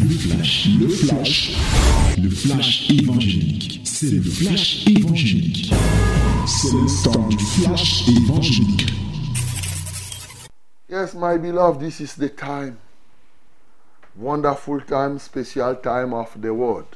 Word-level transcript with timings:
Le 0.00 0.08
flash, 0.10 0.68
le 0.80 0.88
flash, 0.88 1.56
le 2.22 2.30
flash 2.30 2.88
évangélique. 2.90 3.80
C'est 3.84 4.10
le 4.10 4.22
flash 4.22 4.86
évangélique. 4.86 5.72
C'est 6.46 6.72
le 6.72 7.02
temps 7.02 7.28
du 7.28 7.38
flash 7.38 8.08
évangélique. 8.08 8.92
Yes, 10.88 11.14
my 11.14 11.36
beloved, 11.36 11.80
this 11.80 12.00
is 12.00 12.14
the 12.14 12.28
time. 12.28 12.78
Wonderful 14.16 14.82
time, 14.82 15.18
special 15.18 15.74
time 15.76 16.14
of 16.14 16.40
the 16.40 16.54
word. 16.54 16.86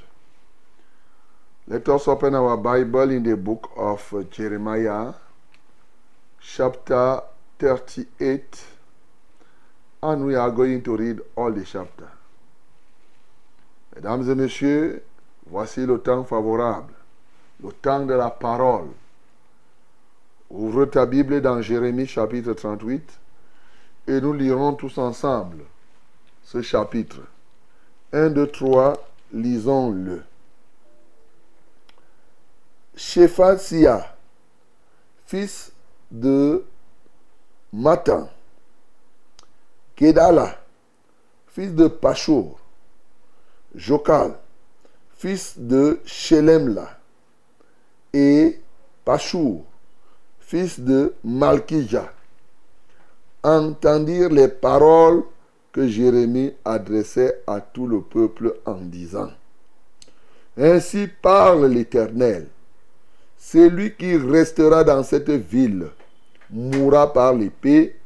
Let 1.67 1.89
us 1.89 2.07
open 2.07 2.37
our 2.37 2.57
Bible 2.57 3.11
in 3.11 3.25
the 3.25 3.37
book 3.37 3.73
of 3.77 4.15
Jeremiah, 4.31 5.15
chapter 6.41 7.21
38, 7.59 8.65
and 10.05 10.25
we 10.25 10.37
are 10.37 10.53
going 10.53 10.83
to 10.83 10.97
read 10.97 11.21
all 11.35 11.51
the 11.51 11.65
chapter. 11.65 12.09
Mesdames 13.95 14.31
et 14.31 14.35
messieurs, 14.35 15.05
voici 15.47 15.85
le 15.85 15.99
temps 15.99 16.25
favorable, 16.25 16.95
le 17.63 17.71
temps 17.73 18.07
de 18.07 18.15
la 18.15 18.31
parole. 18.31 18.89
Ouvre 20.51 20.87
ta 20.87 21.07
Bible 21.07 21.41
dans 21.41 21.61
Jérémie 21.61 22.07
chapitre 22.07 22.53
38 22.53 23.19
et 24.09 24.21
nous 24.21 24.33
lirons 24.33 24.75
tous 24.75 24.99
ensemble 24.99 25.65
ce 26.43 26.63
chapitre. 26.63 27.21
1, 28.13 28.31
2, 28.31 28.47
3, 28.47 28.95
lisons-le. 29.33 30.23
Shephasia, 32.95 34.15
fils 35.27 35.73
de 36.11 36.65
Matan, 37.73 38.29
Kedala, 39.97 40.59
fils 41.49 41.75
de 41.75 41.89
Pachur, 41.89 42.59
Jokal, 43.75 44.35
fils 45.17 45.55
de 45.57 46.01
Shelemla, 46.05 46.99
et 48.13 48.61
Pachur, 49.05 49.63
fils 50.41 50.79
de 50.79 51.15
Malkija, 51.25 52.13
entendirent 53.43 54.31
les 54.31 54.49
paroles 54.49 55.25
que 55.73 55.89
Jérémie 55.89 56.53
adressait 56.65 57.43
à 57.47 57.61
tout 57.61 57.87
le 57.87 58.03
peuple 58.03 58.55
en 58.67 58.75
disant, 58.75 59.31
Ainsi 60.57 61.09
parle 61.23 61.67
l'Éternel, 61.67 62.49
celui 63.39 63.95
qui 63.95 64.17
restera 64.17 64.85
dans 64.85 65.03
cette 65.03 65.31
ville 65.31 65.89
mourra 66.51 67.11
par 67.11 67.33
l'épée, 67.33 67.97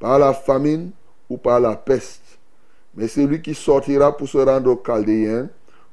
par 0.00 0.18
la 0.18 0.34
famine 0.34 0.90
ou 1.30 1.36
par 1.38 1.60
la 1.60 1.76
peste. 1.76 2.25
Mais 2.96 3.08
celui 3.08 3.42
qui 3.42 3.54
sortira 3.54 4.16
pour 4.16 4.28
se 4.28 4.38
rendre 4.38 4.70
aux 4.70 4.82
Chaldéens 4.84 5.48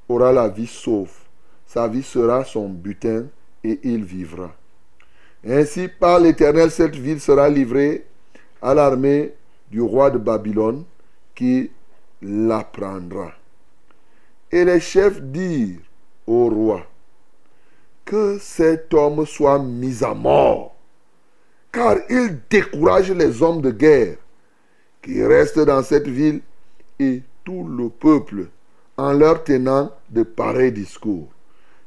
aura 0.07 0.31
la 0.31 0.47
vie 0.47 0.67
sauve. 0.67 1.11
Sa 1.65 1.87
vie 1.87 2.03
sera 2.03 2.45
son 2.45 2.69
butin 2.69 3.25
et 3.63 3.79
il 3.83 4.03
vivra. 4.03 4.51
Ainsi 5.45 5.87
par 5.87 6.19
l'Éternel, 6.19 6.71
cette 6.71 6.95
ville 6.95 7.19
sera 7.19 7.49
livrée 7.49 8.05
à 8.61 8.73
l'armée 8.73 9.33
du 9.69 9.81
roi 9.81 10.09
de 10.09 10.17
Babylone 10.17 10.85
qui 11.35 11.71
la 12.21 12.63
prendra. 12.63 13.31
Et 14.51 14.63
les 14.63 14.79
chefs 14.79 15.21
dirent 15.21 15.79
au 16.25 16.47
roi, 16.47 16.85
que 18.05 18.37
cet 18.39 18.93
homme 18.93 19.25
soit 19.25 19.59
mis 19.59 20.03
à 20.03 20.13
mort, 20.13 20.75
car 21.71 21.97
il 22.09 22.39
décourage 22.49 23.11
les 23.11 23.41
hommes 23.41 23.61
de 23.61 23.71
guerre 23.71 24.17
qui 25.01 25.23
restent 25.23 25.59
dans 25.59 25.83
cette 25.83 26.07
ville 26.07 26.41
et 26.99 27.23
tout 27.43 27.63
le 27.67 27.89
peuple 27.89 28.47
en 28.97 29.13
leur 29.13 29.43
tenant 29.43 29.91
de 30.09 30.23
pareils 30.23 30.71
discours. 30.71 31.27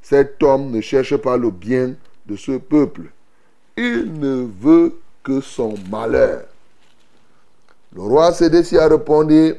Cet 0.03 0.43
homme 0.43 0.71
ne 0.71 0.81
cherche 0.81 1.17
pas 1.17 1.37
le 1.37 1.51
bien 1.51 1.95
de 2.27 2.37
ce 2.37 2.59
peuple. 2.59 3.13
Il 3.77 4.13
ne 4.19 4.47
veut 4.61 4.98
que 5.23 5.41
son 5.41 5.75
malheur. 5.91 6.45
Le 7.92 8.03
roi 8.03 8.33
Sédécia 8.33 8.89
répondit, 8.89 9.55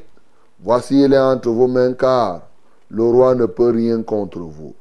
Voici 0.60 1.04
il 1.04 1.14
est 1.14 1.20
entre 1.20 1.50
vos 1.50 1.68
mains 1.68 1.94
car 1.94 2.42
le 2.90 3.04
roi 3.04 3.36
ne 3.36 3.46
peut 3.46 3.70
rien 3.70 4.02
contre 4.02 4.40
vous. 4.40 4.74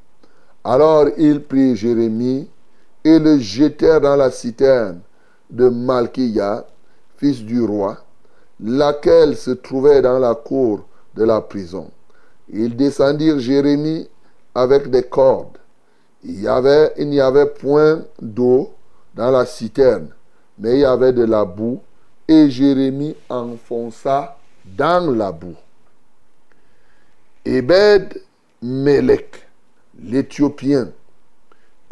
Alors 0.65 1.07
il 1.19 1.43
prit 1.43 1.77
Jérémie 1.77 2.49
et 3.05 3.19
le 3.19 3.39
jetèrent 3.39 4.01
dans 4.01 4.17
la 4.17 4.31
citerne 4.31 5.01
de 5.51 5.69
Malkia, 5.69 6.67
fils 7.19 7.43
du 7.43 7.63
roi, 7.63 7.99
laquelle 8.61 9.37
se 9.37 9.51
trouvait 9.51 10.03
dans 10.03 10.19
la 10.19 10.35
cour 10.35 10.85
de 11.15 11.25
la 11.25 11.41
prison. 11.41 11.91
Ils 12.49 12.77
descendirent 12.77 13.39
Jérémie 13.39 14.09
avec 14.55 14.89
des 14.91 15.03
cordes. 15.03 15.59
Il 16.23 16.41
y 16.41 16.49
avait, 16.49 16.93
il 16.97 17.09
n'y 17.09 17.21
avait 17.21 17.47
point 17.47 18.03
d'eau 18.21 18.73
dans 19.15 19.31
la 19.31 19.47
citerne, 19.47 20.09
mais 20.59 20.75
il 20.75 20.81
y 20.81 20.85
avait 20.85 21.13
de 21.13 21.25
la 21.25 21.45
boue, 21.45 21.81
et 22.29 22.51
Jérémie 22.51 23.15
enfonça 23.29 24.37
dans 24.65 25.15
la 25.15 25.31
boue. 25.33 25.57
Ebed 27.45 28.21
Melech, 28.63 29.47
l'Éthiopien, 30.03 30.91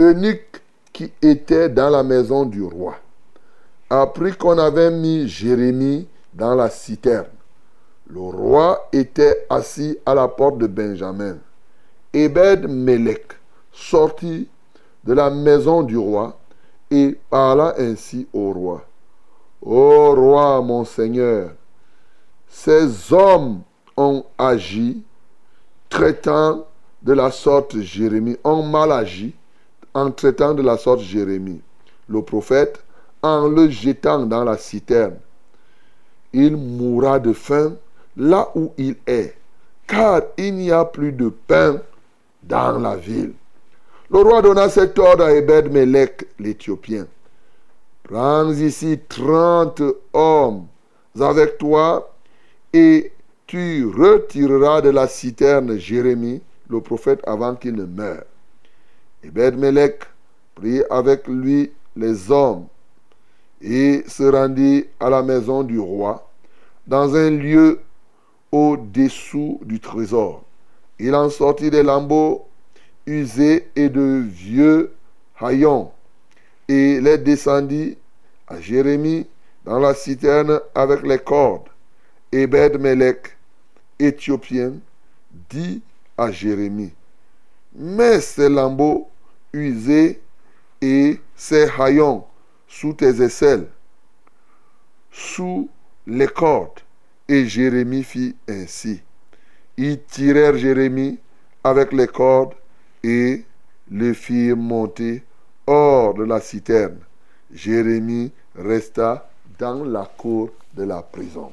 eunuque 0.01 0.63
qui 0.93 1.13
était 1.23 1.69
dans 1.69 1.91
la 1.91 2.03
maison 2.03 2.45
du 2.45 2.63
roi, 2.63 2.97
apprit 3.91 4.33
qu'on 4.33 4.59
avait 4.59 4.91
mis 4.91 5.29
Jérémie 5.29 6.09
dans 6.35 6.55
la 6.55 6.69
citerne. 6.69 7.27
Le 8.07 8.21
roi 8.21 8.89
était 8.93 9.47
assis 9.49 9.99
à 10.05 10.15
la 10.15 10.29
porte 10.29 10.59
de 10.59 10.67
Benjamin. 10.67 11.39
Ebed 12.13 12.69
Melech 12.69 13.33
sortit 13.73 14.49
de 15.05 15.13
la 15.13 15.31
maison 15.31 15.83
du 15.83 15.97
roi 15.97 16.39
et 16.91 17.19
parla 17.31 17.75
ainsi 17.79 18.29
au 18.33 18.53
roi. 18.53 18.85
Ô 19.63 20.15
roi, 20.15 20.61
mon 20.61 20.85
Seigneur, 20.85 21.53
ces 22.49 23.13
hommes 23.13 23.63
ont 23.97 24.25
agi 24.37 25.03
traitant 25.89 26.67
de 27.03 27.13
la 27.13 27.31
sorte 27.31 27.79
Jérémie, 27.81 28.37
ont 28.45 28.63
mal 28.63 28.93
agi 28.93 29.35
en 29.95 30.11
traitant 30.11 30.55
de 30.55 30.63
la 30.63 30.77
sorte 30.77 31.01
Jérémie, 31.01 31.63
le 32.09 32.23
prophète, 32.23 32.83
en 33.23 33.49
le 33.49 33.69
jetant 33.71 34.27
dans 34.27 34.45
la 34.45 34.59
citerne. 34.59 35.17
Il 36.35 36.57
mourra 36.57 37.21
de 37.21 37.33
faim 37.33 37.77
là 38.17 38.51
où 38.57 38.73
il 38.77 38.97
est, 39.07 39.35
car 39.87 40.21
il 40.37 40.55
n'y 40.57 40.73
a 40.73 40.85
plus 40.85 41.13
de 41.13 41.29
pain 41.29 41.81
dans 42.43 42.79
la 42.79 42.97
ville. 42.97 43.35
Le 44.11 44.19
roi 44.19 44.43
donna 44.43 44.69
cet 44.69 44.99
ordre 44.99 45.25
à 45.25 45.33
Ebed 45.33 45.73
Melech, 45.73 46.27
l'Éthiopien. 46.41 47.07
Prends 48.03 48.51
ici 48.51 48.99
trente 49.09 49.81
hommes 50.13 50.67
avec 51.21 51.57
toi 51.59 52.13
et 52.73 53.13
tu 53.47 53.87
retireras 53.87 54.81
de 54.81 54.91
la 54.91 55.07
citerne 55.07 55.79
Jérémie, 55.79 56.43
le 56.69 56.81
prophète, 56.81 57.21
avant 57.25 57.55
qu'il 57.55 57.77
ne 57.77 57.85
meure. 57.85 58.25
Ebed 59.23 59.57
Melech 59.57 60.01
prit 60.57 60.83
avec 60.91 61.29
lui 61.29 61.71
les 61.95 62.31
hommes 62.33 62.67
et 63.65 64.05
se 64.07 64.23
rendit 64.25 64.85
à 65.01 65.09
la 65.09 65.23
maison 65.23 65.63
du 65.63 65.79
roi, 65.79 66.29
dans 66.87 67.17
un 67.17 67.31
lieu 67.31 67.81
au-dessous 68.53 69.59
du 69.65 69.81
trésor. 69.81 70.45
Il 70.99 71.15
en 71.15 71.31
sortit 71.31 71.71
des 71.71 71.83
lambeaux 71.83 72.47
usés 73.07 73.69
et 73.75 73.89
de 73.89 74.23
vieux 74.27 74.93
haillons, 75.41 75.91
et 76.69 77.01
les 77.01 77.17
descendit 77.17 77.97
à 78.47 78.61
Jérémie 78.61 79.27
dans 79.65 79.79
la 79.79 79.95
citerne 79.95 80.61
avec 80.75 81.03
les 81.03 81.19
cordes. 81.19 81.69
Ebed 82.33 82.79
Melech, 82.79 83.35
éthiopien, 83.99 84.75
dit 85.49 85.81
à 86.19 86.31
Jérémie, 86.31 86.93
Mets 87.75 88.21
ces 88.21 88.51
lambeaux 88.51 89.09
usés 89.53 90.21
et 90.83 91.19
ces 91.35 91.67
haillons 91.79 92.25
sous 92.75 92.93
tes 92.93 93.23
aisselles, 93.23 93.69
sous 95.13 95.69
les 96.09 96.27
cordes. 96.27 96.81
Et 97.29 97.47
Jérémie 97.47 98.03
fit 98.03 98.35
ainsi. 98.49 99.01
Ils 99.77 100.03
tirèrent 100.03 100.57
Jérémie 100.57 101.19
avec 101.63 101.93
les 101.93 102.09
cordes 102.09 102.55
et 103.03 103.45
le 103.91 104.13
firent 104.13 104.57
monter 104.57 105.23
hors 105.67 106.15
de 106.15 106.25
la 106.25 106.41
citerne. 106.41 106.99
Jérémie 107.53 108.33
resta 108.57 109.31
dans 109.59 109.85
la 109.85 110.11
cour 110.19 110.51
de 110.75 110.83
la 110.83 111.01
prison. 111.01 111.53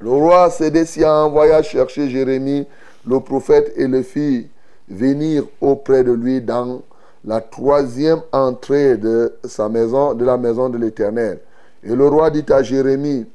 Le 0.00 0.10
roi 0.10 0.50
Sédécia 0.50 1.12
envoya 1.12 1.62
chercher 1.62 2.08
Jérémie, 2.08 2.66
le 3.06 3.20
prophète, 3.20 3.72
et 3.76 3.86
le 3.86 4.02
fit 4.02 4.48
venir 4.88 5.44
auprès 5.60 6.02
de 6.02 6.12
lui 6.12 6.40
dans 6.40 6.82
la 7.28 7.42
troisième 7.42 8.22
entrée 8.32 8.96
de 8.96 9.34
sa 9.44 9.68
maison, 9.68 10.14
de 10.14 10.24
la 10.24 10.38
maison 10.38 10.70
de 10.70 10.78
l'Éternel. 10.78 11.38
Et 11.82 11.94
le 11.94 12.08
roi 12.08 12.30
dit 12.30 12.44
à 12.50 12.62
Jérémie, 12.62 13.26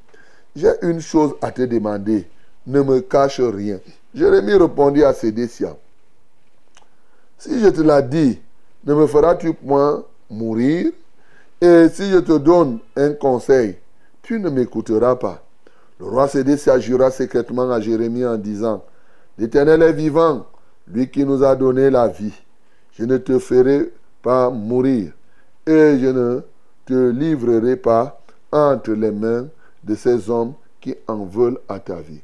j'ai 0.55 0.71
une 0.81 0.99
chose 0.99 1.35
à 1.43 1.51
te 1.51 1.61
demander, 1.61 2.27
ne 2.65 2.81
me 2.81 3.01
cache 3.01 3.39
rien. 3.39 3.79
Jérémie 4.15 4.55
répondit 4.55 5.03
à 5.03 5.13
Sédécia, 5.13 5.77
si 7.37 7.59
je 7.59 7.67
te 7.67 7.81
l'ai 7.81 8.01
dit, 8.01 8.41
ne 8.83 8.95
me 8.95 9.05
feras-tu 9.05 9.53
point 9.53 10.03
mourir? 10.27 10.91
Et 11.61 11.87
si 11.93 12.09
je 12.09 12.17
te 12.17 12.37
donne 12.39 12.79
un 12.95 13.13
conseil, 13.13 13.77
tu 14.23 14.39
ne 14.39 14.49
m'écouteras 14.49 15.17
pas. 15.17 15.43
Le 15.99 16.07
roi 16.07 16.27
Sédécia 16.27 16.79
jura 16.79 17.11
secrètement 17.11 17.69
à 17.69 17.79
Jérémie 17.79 18.25
en 18.25 18.37
disant, 18.37 18.83
L'Éternel 19.37 19.83
est 19.83 19.93
vivant, 19.93 20.47
lui 20.87 21.11
qui 21.11 21.23
nous 21.25 21.43
a 21.43 21.55
donné 21.55 21.91
la 21.91 22.07
vie. 22.07 22.33
Je 22.97 23.05
ne 23.05 23.17
te 23.17 23.39
ferai 23.39 23.91
pas 24.21 24.49
mourir 24.49 25.11
et 25.65 25.97
je 25.99 26.07
ne 26.07 26.41
te 26.85 27.09
livrerai 27.09 27.75
pas 27.75 28.21
entre 28.51 28.91
les 28.91 29.11
mains 29.11 29.47
de 29.83 29.95
ces 29.95 30.29
hommes 30.29 30.53
qui 30.79 30.95
en 31.07 31.25
veulent 31.25 31.59
à 31.67 31.79
ta 31.79 31.95
vie. 31.95 32.21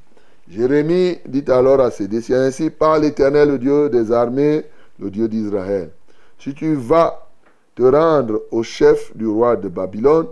Jérémie 0.50 1.19
dit 1.25 1.45
alors 1.48 1.80
à 1.80 1.92
Sédécia, 1.92 2.42
ainsi 2.42 2.69
par 2.69 3.00
l'Éternel, 3.00 3.50
le 3.50 3.57
Dieu 3.60 3.89
des 3.89 4.12
armées, 4.12 4.66
le 5.00 5.10
Dieu 5.10 5.27
d'Israël. 5.27 5.92
Si 6.39 6.54
tu 6.54 6.74
vas 6.75 7.27
te 7.75 7.83
rendre 7.83 8.42
au 8.51 8.63
chef 8.63 9.16
du 9.16 9.27
roi 9.27 9.56
de 9.56 9.69
Babylone, 9.69 10.27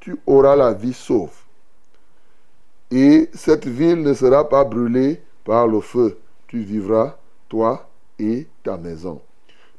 tu 0.00 0.16
auras 0.26 0.54
la 0.54 0.72
vie 0.72 0.92
sauve. 0.92 1.32
Et 2.90 3.30
cette 3.34 3.66
ville 3.66 4.02
ne 4.02 4.14
sera 4.14 4.48
pas 4.48 4.64
brûlée 4.64 5.20
par 5.44 5.66
le 5.66 5.80
feu. 5.80 6.18
Tu 6.46 6.60
vivras, 6.60 7.16
toi 7.48 7.88
et 8.18 8.46
ta 8.62 8.76
maison. 8.76 9.20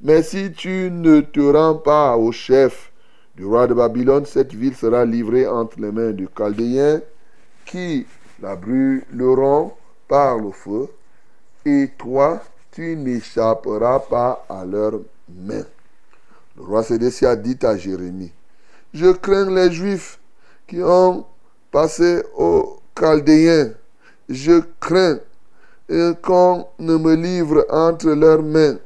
Mais 0.05 0.21
si 0.21 0.51
tu 0.51 0.91
ne 0.91 1.21
te 1.21 1.39
rends 1.39 1.73
pas 1.73 2.15
au 2.15 2.31
chef 2.31 2.91
du 3.35 3.43
roi 3.43 3.65
de 3.65 3.73
Babylone, 3.73 4.27
cette 4.27 4.53
ville 4.53 4.75
sera 4.75 5.03
livrée 5.03 5.47
entre 5.47 5.81
les 5.81 5.91
mains 5.91 6.11
du 6.11 6.27
Chaldéen 6.27 7.01
qui 7.65 8.05
la 8.39 8.55
brûleront 8.55 9.73
par 10.07 10.37
le 10.37 10.51
feu, 10.51 10.89
et 11.65 11.89
toi, 11.97 12.39
tu 12.71 12.95
n'échapperas 12.95 13.97
pas 14.01 14.45
à 14.47 14.63
leurs 14.63 14.99
mains. 15.27 15.65
Le 16.55 16.61
roi 16.61 16.83
Sédécia 16.83 17.35
dit 17.35 17.57
à 17.63 17.75
Jérémie, 17.75 18.31
je 18.93 19.11
crains 19.11 19.49
les 19.49 19.71
Juifs 19.71 20.19
qui 20.67 20.83
ont 20.83 21.25
passé 21.71 22.21
aux 22.37 22.77
Chaldéens. 22.95 23.71
Je 24.29 24.61
crains 24.79 25.17
qu'on 26.21 26.67
ne 26.77 26.95
me 26.95 27.15
livre 27.15 27.65
entre 27.71 28.11
leurs 28.11 28.43
mains 28.43 28.77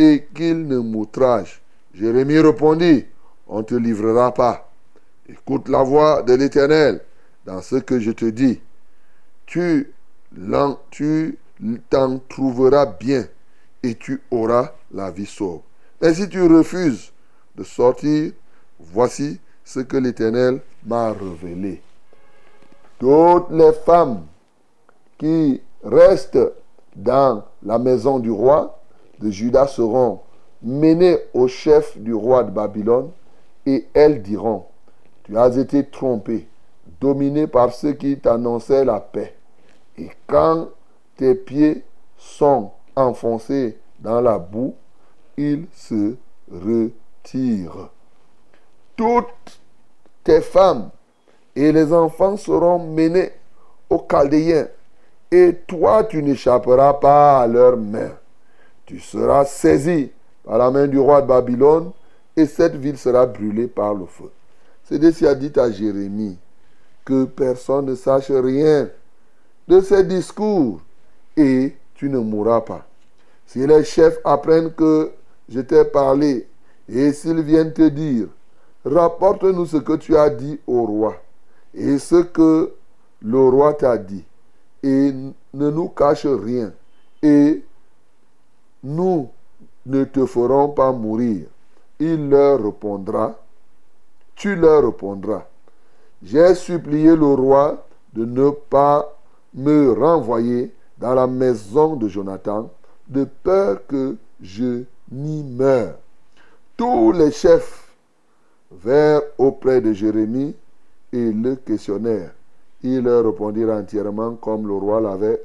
et 0.00 0.28
qu'ils 0.34 0.66
ne 0.66 0.78
m'outragent. 0.78 1.60
Jérémie 1.94 2.38
répondit, 2.38 3.06
on 3.46 3.58
ne 3.58 3.62
te 3.62 3.74
livrera 3.74 4.32
pas. 4.32 4.70
Écoute 5.28 5.68
la 5.68 5.82
voix 5.82 6.22
de 6.22 6.34
l'Éternel 6.34 7.00
dans 7.44 7.60
ce 7.62 7.76
que 7.76 7.98
je 7.98 8.10
te 8.12 8.24
dis. 8.24 8.60
Tu 9.46 9.92
tu 10.90 11.38
t'en 11.88 12.18
trouveras 12.28 12.86
bien 12.86 13.26
et 13.82 13.94
tu 13.96 14.22
auras 14.30 14.72
la 14.92 15.10
vie 15.10 15.26
sauve. 15.26 15.60
Mais 16.00 16.14
si 16.14 16.28
tu 16.28 16.42
refuses 16.42 17.12
de 17.56 17.64
sortir, 17.64 18.32
voici 18.78 19.40
ce 19.64 19.80
que 19.80 19.96
l'Éternel 19.96 20.60
m'a 20.86 21.12
révélé. 21.12 21.82
Toutes 22.98 23.50
les 23.50 23.72
femmes 23.84 24.26
qui 25.18 25.60
restent 25.82 26.38
dans 26.94 27.44
la 27.62 27.78
maison 27.78 28.18
du 28.18 28.30
roi 28.30 28.79
de 29.20 29.30
Judas 29.30 29.68
seront 29.68 30.20
menées 30.62 31.18
au 31.34 31.48
chef 31.48 31.96
du 31.98 32.14
roi 32.14 32.44
de 32.44 32.50
Babylone 32.50 33.10
et 33.66 33.86
elles 33.94 34.22
diront, 34.22 34.64
tu 35.24 35.36
as 35.36 35.56
été 35.56 35.84
trompé, 35.86 36.48
dominé 37.00 37.46
par 37.46 37.72
ceux 37.72 37.92
qui 37.92 38.18
t'annonçaient 38.18 38.84
la 38.84 39.00
paix. 39.00 39.36
Et 39.98 40.10
quand 40.26 40.68
tes 41.16 41.34
pieds 41.34 41.84
sont 42.16 42.70
enfoncés 42.96 43.78
dans 43.98 44.20
la 44.20 44.38
boue, 44.38 44.74
ils 45.36 45.66
se 45.74 46.16
retirent. 46.50 47.90
Toutes 48.96 49.60
tes 50.24 50.40
femmes 50.40 50.90
et 51.54 51.72
les 51.72 51.92
enfants 51.92 52.36
seront 52.36 52.78
menés 52.78 53.32
aux 53.88 54.06
Chaldéens, 54.10 54.68
et 55.30 55.54
toi 55.66 56.04
tu 56.04 56.22
n'échapperas 56.22 56.94
pas 56.94 57.42
à 57.42 57.46
leurs 57.46 57.76
mains. 57.76 58.19
Tu 58.90 58.98
seras 58.98 59.44
saisi 59.44 60.10
par 60.42 60.58
la 60.58 60.68
main 60.68 60.88
du 60.88 60.98
roi 60.98 61.22
de 61.22 61.28
Babylone, 61.28 61.92
et 62.36 62.44
cette 62.44 62.74
ville 62.74 62.98
sera 62.98 63.24
brûlée 63.24 63.68
par 63.68 63.94
le 63.94 64.04
feu. 64.04 64.32
C'est 64.82 65.24
a 65.24 65.34
dit 65.36 65.52
à 65.54 65.70
Jérémie 65.70 66.36
que 67.04 67.24
personne 67.24 67.86
ne 67.86 67.94
sache 67.94 68.32
rien 68.32 68.90
de 69.68 69.80
ces 69.80 70.02
discours 70.02 70.80
et 71.36 71.76
tu 71.94 72.08
ne 72.08 72.18
mourras 72.18 72.62
pas. 72.62 72.84
Si 73.46 73.64
les 73.64 73.84
chefs 73.84 74.18
apprennent 74.24 74.72
que 74.72 75.12
je 75.48 75.60
t'ai 75.60 75.84
parlé 75.84 76.48
et 76.88 77.12
s'ils 77.12 77.42
viennent 77.42 77.72
te 77.72 77.88
dire, 77.88 78.26
rapporte-nous 78.84 79.66
ce 79.66 79.76
que 79.76 79.92
tu 79.92 80.16
as 80.16 80.30
dit 80.30 80.58
au 80.66 80.84
roi 80.84 81.14
et 81.74 81.96
ce 82.00 82.22
que 82.22 82.72
le 83.22 83.38
roi 83.38 83.72
t'a 83.72 83.96
dit 83.96 84.24
et 84.82 85.12
ne 85.54 85.70
nous 85.70 85.90
cache 85.90 86.26
rien 86.26 86.72
et 87.22 87.62
nous 88.82 89.28
ne 89.86 90.04
te 90.04 90.26
ferons 90.26 90.68
pas 90.68 90.92
mourir. 90.92 91.46
Il 91.98 92.28
leur 92.28 92.62
répondra, 92.62 93.38
tu 94.34 94.56
leur 94.56 94.84
répondras, 94.84 95.44
j'ai 96.22 96.54
supplié 96.54 97.16
le 97.16 97.26
roi 97.26 97.86
de 98.12 98.24
ne 98.24 98.50
pas 98.50 99.16
me 99.54 99.92
renvoyer 99.92 100.74
dans 100.98 101.14
la 101.14 101.26
maison 101.26 101.96
de 101.96 102.08
Jonathan, 102.08 102.70
de 103.08 103.24
peur 103.24 103.86
que 103.86 104.16
je 104.40 104.84
n'y 105.10 105.42
meure. 105.42 105.94
Tous 106.76 107.12
les 107.12 107.30
chefs 107.30 107.92
vinrent 108.70 109.22
auprès 109.38 109.80
de 109.80 109.92
Jérémie 109.92 110.54
et 111.12 111.32
le 111.32 111.56
questionnèrent. 111.56 112.32
Ils 112.82 113.02
leur 113.02 113.24
répondirent 113.24 113.70
entièrement 113.70 114.36
comme 114.36 114.66
le 114.66 114.74
roi 114.74 115.00
l'avait 115.00 115.42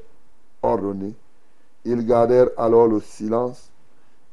ordonné. 0.61 1.13
Ils 1.85 2.05
gardèrent 2.05 2.49
alors 2.57 2.87
le 2.87 2.99
silence 2.99 3.69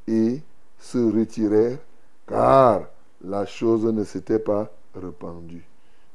et 0.08 0.40
se 0.78 0.98
retirèrent, 0.98 1.78
car 2.26 2.82
la 3.22 3.46
chose 3.46 3.84
ne 3.84 4.04
s'était 4.04 4.38
pas 4.38 4.70
répandue. 4.94 5.64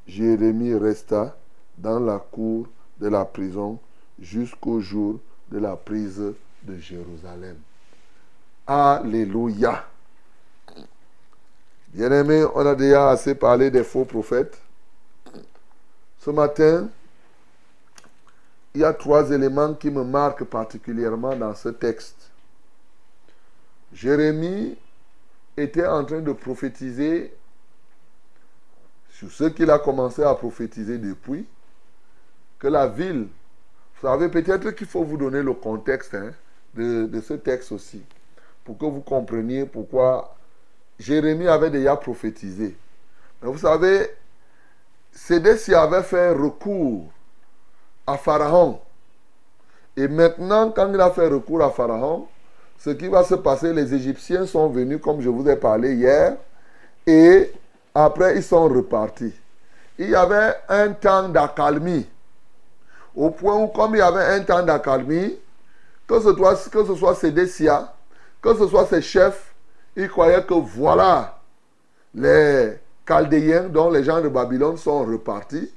Jérémie 0.06 0.74
resta 0.74 1.36
dans 1.78 2.00
la 2.00 2.18
cour 2.18 2.66
de 3.00 3.08
la 3.08 3.24
prison 3.24 3.78
jusqu'au 4.18 4.80
jour 4.80 5.20
de 5.50 5.58
la 5.58 5.76
prise 5.76 6.20
de 6.62 6.78
Jérusalem. 6.78 7.56
Alléluia. 8.66 9.84
Bien-aimés, 11.94 12.44
on 12.54 12.66
a 12.66 12.74
déjà 12.74 13.10
assez 13.10 13.34
parlé 13.34 13.70
des 13.70 13.84
faux 13.84 14.04
prophètes. 14.04 14.60
Ce 16.18 16.30
matin, 16.30 16.88
il 18.74 18.82
y 18.82 18.84
a 18.84 18.92
trois 18.92 19.30
éléments 19.30 19.74
qui 19.74 19.90
me 19.90 20.04
marquent 20.04 20.44
particulièrement 20.44 21.34
dans 21.34 21.54
ce 21.54 21.70
texte. 21.70 22.30
Jérémie 23.92 24.76
était 25.56 25.86
en 25.86 26.04
train 26.04 26.20
de 26.20 26.32
prophétiser 26.32 27.34
sur 29.10 29.30
ce 29.30 29.44
qu'il 29.44 29.70
a 29.70 29.78
commencé 29.78 30.22
à 30.22 30.34
prophétiser 30.34 30.98
depuis, 30.98 31.46
que 32.58 32.68
la 32.68 32.86
ville, 32.86 33.26
vous 34.00 34.08
savez, 34.08 34.28
peut-être 34.28 34.70
qu'il 34.72 34.86
faut 34.86 35.02
vous 35.02 35.16
donner 35.16 35.42
le 35.42 35.54
contexte 35.54 36.14
hein, 36.14 36.32
de, 36.74 37.20
ce 37.20 37.34
texte 37.34 37.72
aussi, 37.72 38.02
pour 38.64 38.78
que 38.78 38.84
vous 38.84 39.00
compreniez 39.00 39.64
pourquoi 39.64 40.36
Jérémie 40.98 41.48
avait 41.48 41.70
déjà 41.70 41.96
prophétisé. 41.96 42.76
Mais 43.42 43.50
vous 43.50 43.58
savez, 43.58 44.08
Sédécie 45.10 45.74
avait 45.74 46.02
fait 46.02 46.30
recours 46.30 47.10
à 48.08 48.16
Pharaon. 48.16 48.80
Et 49.96 50.08
maintenant, 50.08 50.70
quand 50.70 50.90
il 50.92 51.00
a 51.00 51.10
fait 51.10 51.28
recours 51.28 51.62
à 51.62 51.70
Pharaon, 51.70 52.26
ce 52.78 52.90
qui 52.90 53.08
va 53.08 53.22
se 53.22 53.34
passer, 53.34 53.72
les 53.72 53.92
Égyptiens 53.92 54.46
sont 54.46 54.68
venus, 54.68 54.98
comme 55.02 55.20
je 55.20 55.28
vous 55.28 55.46
ai 55.48 55.56
parlé 55.56 55.94
hier, 55.94 56.36
et 57.06 57.52
après 57.94 58.36
ils 58.36 58.42
sont 58.42 58.68
repartis. 58.68 59.34
Il 59.98 60.08
y 60.10 60.14
avait 60.14 60.54
un 60.68 60.92
temps 60.92 61.28
d'accalmie. 61.28 62.06
Au 63.14 63.30
point 63.30 63.56
où, 63.56 63.66
comme 63.66 63.96
il 63.96 63.98
y 63.98 64.02
avait 64.02 64.24
un 64.24 64.40
temps 64.40 64.62
d'accalmie, 64.62 65.36
que 66.06 66.20
ce 66.20 66.32
soit, 66.34 66.70
que 66.70 66.84
ce 66.86 66.94
soit 66.94 67.14
Sédécia, 67.14 67.92
que 68.40 68.54
ce 68.56 68.68
soit 68.68 68.86
ses 68.86 69.02
chefs, 69.02 69.52
ils 69.96 70.08
croyaient 70.08 70.44
que 70.44 70.54
voilà, 70.54 71.40
les 72.14 72.78
Chaldéens, 73.06 73.68
dont 73.68 73.90
les 73.90 74.04
gens 74.04 74.20
de 74.20 74.28
Babylone, 74.28 74.76
sont 74.76 75.04
repartis. 75.04 75.70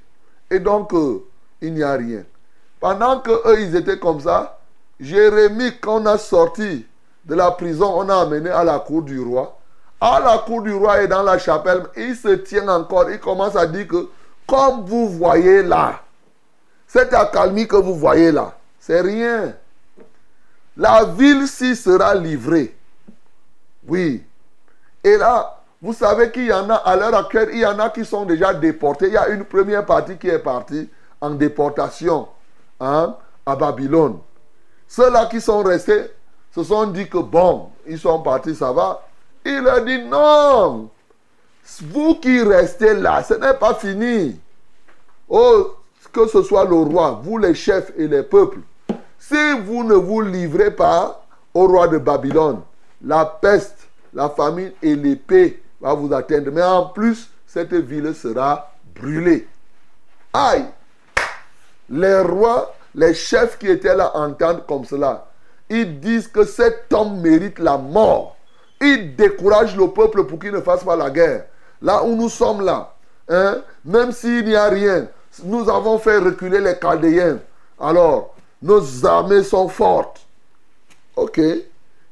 Et 0.50 0.60
donc, 0.60 0.94
euh, 0.94 1.24
il 1.62 1.74
n'y 1.74 1.82
a 1.82 1.92
rien. 1.92 2.24
Pendant 2.80 3.20
que 3.20 3.30
eux, 3.30 3.60
ils 3.60 3.76
étaient 3.76 3.98
comme 3.98 4.20
ça, 4.20 4.58
Jérémie, 5.00 5.78
quand 5.80 6.02
on 6.02 6.06
a 6.06 6.18
sorti 6.18 6.84
de 7.24 7.34
la 7.34 7.52
prison, 7.52 7.90
on 7.94 8.08
a 8.08 8.16
amené 8.16 8.50
à 8.50 8.64
la 8.64 8.80
cour 8.80 9.02
du 9.02 9.20
roi. 9.20 9.56
À 10.00 10.20
la 10.20 10.38
cour 10.38 10.62
du 10.62 10.74
roi 10.74 11.02
et 11.02 11.08
dans 11.08 11.22
la 11.22 11.38
chapelle, 11.38 11.84
il 11.96 12.16
se 12.16 12.28
tient 12.28 12.68
encore. 12.68 13.08
Il 13.08 13.20
commence 13.20 13.54
à 13.54 13.66
dire 13.66 13.86
que, 13.86 14.08
comme 14.46 14.84
vous 14.84 15.08
voyez 15.08 15.62
là, 15.62 16.00
cette 16.88 17.14
accalmie 17.14 17.68
que 17.68 17.76
vous 17.76 17.94
voyez 17.94 18.32
là, 18.32 18.52
c'est 18.80 19.00
rien. 19.00 19.54
la 20.76 21.04
ville-ci 21.04 21.76
sera 21.76 22.16
livrée. 22.16 22.76
Oui. 23.86 24.24
Et 25.04 25.16
là, 25.16 25.60
vous 25.80 25.92
savez 25.92 26.32
qu'il 26.32 26.46
y 26.46 26.52
en 26.52 26.68
a, 26.68 26.74
à 26.74 26.96
l'heure 26.96 27.14
actuelle, 27.14 27.50
il 27.52 27.60
y 27.60 27.66
en 27.66 27.78
a 27.78 27.90
qui 27.90 28.04
sont 28.04 28.24
déjà 28.24 28.52
déportés. 28.52 29.06
Il 29.06 29.12
y 29.12 29.16
a 29.16 29.28
une 29.28 29.44
première 29.44 29.86
partie 29.86 30.16
qui 30.16 30.28
est 30.28 30.38
partie 30.38 30.88
en 31.22 31.30
déportation 31.30 32.28
hein, 32.80 33.16
à 33.46 33.56
Babylone. 33.56 34.18
Ceux-là 34.88 35.26
qui 35.26 35.40
sont 35.40 35.62
restés 35.62 36.10
se 36.54 36.62
sont 36.64 36.86
dit 36.88 37.08
que 37.08 37.18
bon, 37.18 37.70
ils 37.86 37.98
sont 37.98 38.20
partis, 38.20 38.54
ça 38.54 38.72
va. 38.72 39.00
Il 39.44 39.60
leur 39.60 39.84
dit 39.84 40.02
non, 40.02 40.90
vous 41.82 42.16
qui 42.16 42.42
restez 42.42 42.94
là, 42.94 43.22
ce 43.22 43.34
n'est 43.34 43.54
pas 43.54 43.74
fini. 43.74 44.38
Oh, 45.28 45.76
que 46.12 46.26
ce 46.26 46.42
soit 46.42 46.64
le 46.64 46.74
roi, 46.74 47.20
vous 47.22 47.38
les 47.38 47.54
chefs 47.54 47.92
et 47.96 48.06
les 48.06 48.22
peuples, 48.22 48.58
si 49.18 49.60
vous 49.64 49.84
ne 49.84 49.94
vous 49.94 50.20
livrez 50.20 50.72
pas 50.72 51.24
au 51.54 51.66
roi 51.66 51.88
de 51.88 51.98
Babylone, 51.98 52.60
la 53.02 53.24
peste, 53.24 53.88
la 54.12 54.28
famine 54.28 54.72
et 54.82 54.94
l'épée 54.94 55.62
va 55.80 55.94
vous 55.94 56.12
atteindre. 56.12 56.50
Mais 56.52 56.62
en 56.62 56.86
plus, 56.86 57.30
cette 57.46 57.72
ville 57.72 58.14
sera 58.14 58.72
brûlée. 58.94 59.46
Aïe! 60.34 60.66
Les 61.92 62.20
rois, 62.20 62.74
les 62.94 63.12
chefs 63.12 63.58
qui 63.58 63.68
étaient 63.68 63.94
là 63.94 64.16
entendent 64.16 64.64
comme 64.66 64.86
cela. 64.86 65.26
Ils 65.68 66.00
disent 66.00 66.26
que 66.26 66.44
cet 66.44 66.90
homme 66.92 67.20
mérite 67.20 67.58
la 67.58 67.76
mort. 67.76 68.36
Ils 68.80 69.14
découragent 69.14 69.76
le 69.76 69.88
peuple 69.88 70.24
pour 70.24 70.38
qu'il 70.38 70.52
ne 70.52 70.60
fasse 70.62 70.84
pas 70.84 70.96
la 70.96 71.10
guerre. 71.10 71.44
Là 71.82 72.02
où 72.02 72.16
nous 72.16 72.30
sommes 72.30 72.64
là, 72.64 72.94
hein, 73.28 73.62
même 73.84 74.10
s'il 74.10 74.46
n'y 74.46 74.56
a 74.56 74.68
rien, 74.68 75.06
nous 75.44 75.68
avons 75.68 75.98
fait 75.98 76.16
reculer 76.16 76.60
les 76.60 76.78
Chaldéens. 76.80 77.38
Alors, 77.78 78.34
nos 78.62 79.06
armées 79.06 79.42
sont 79.42 79.68
fortes. 79.68 80.26
Ok. 81.16 81.40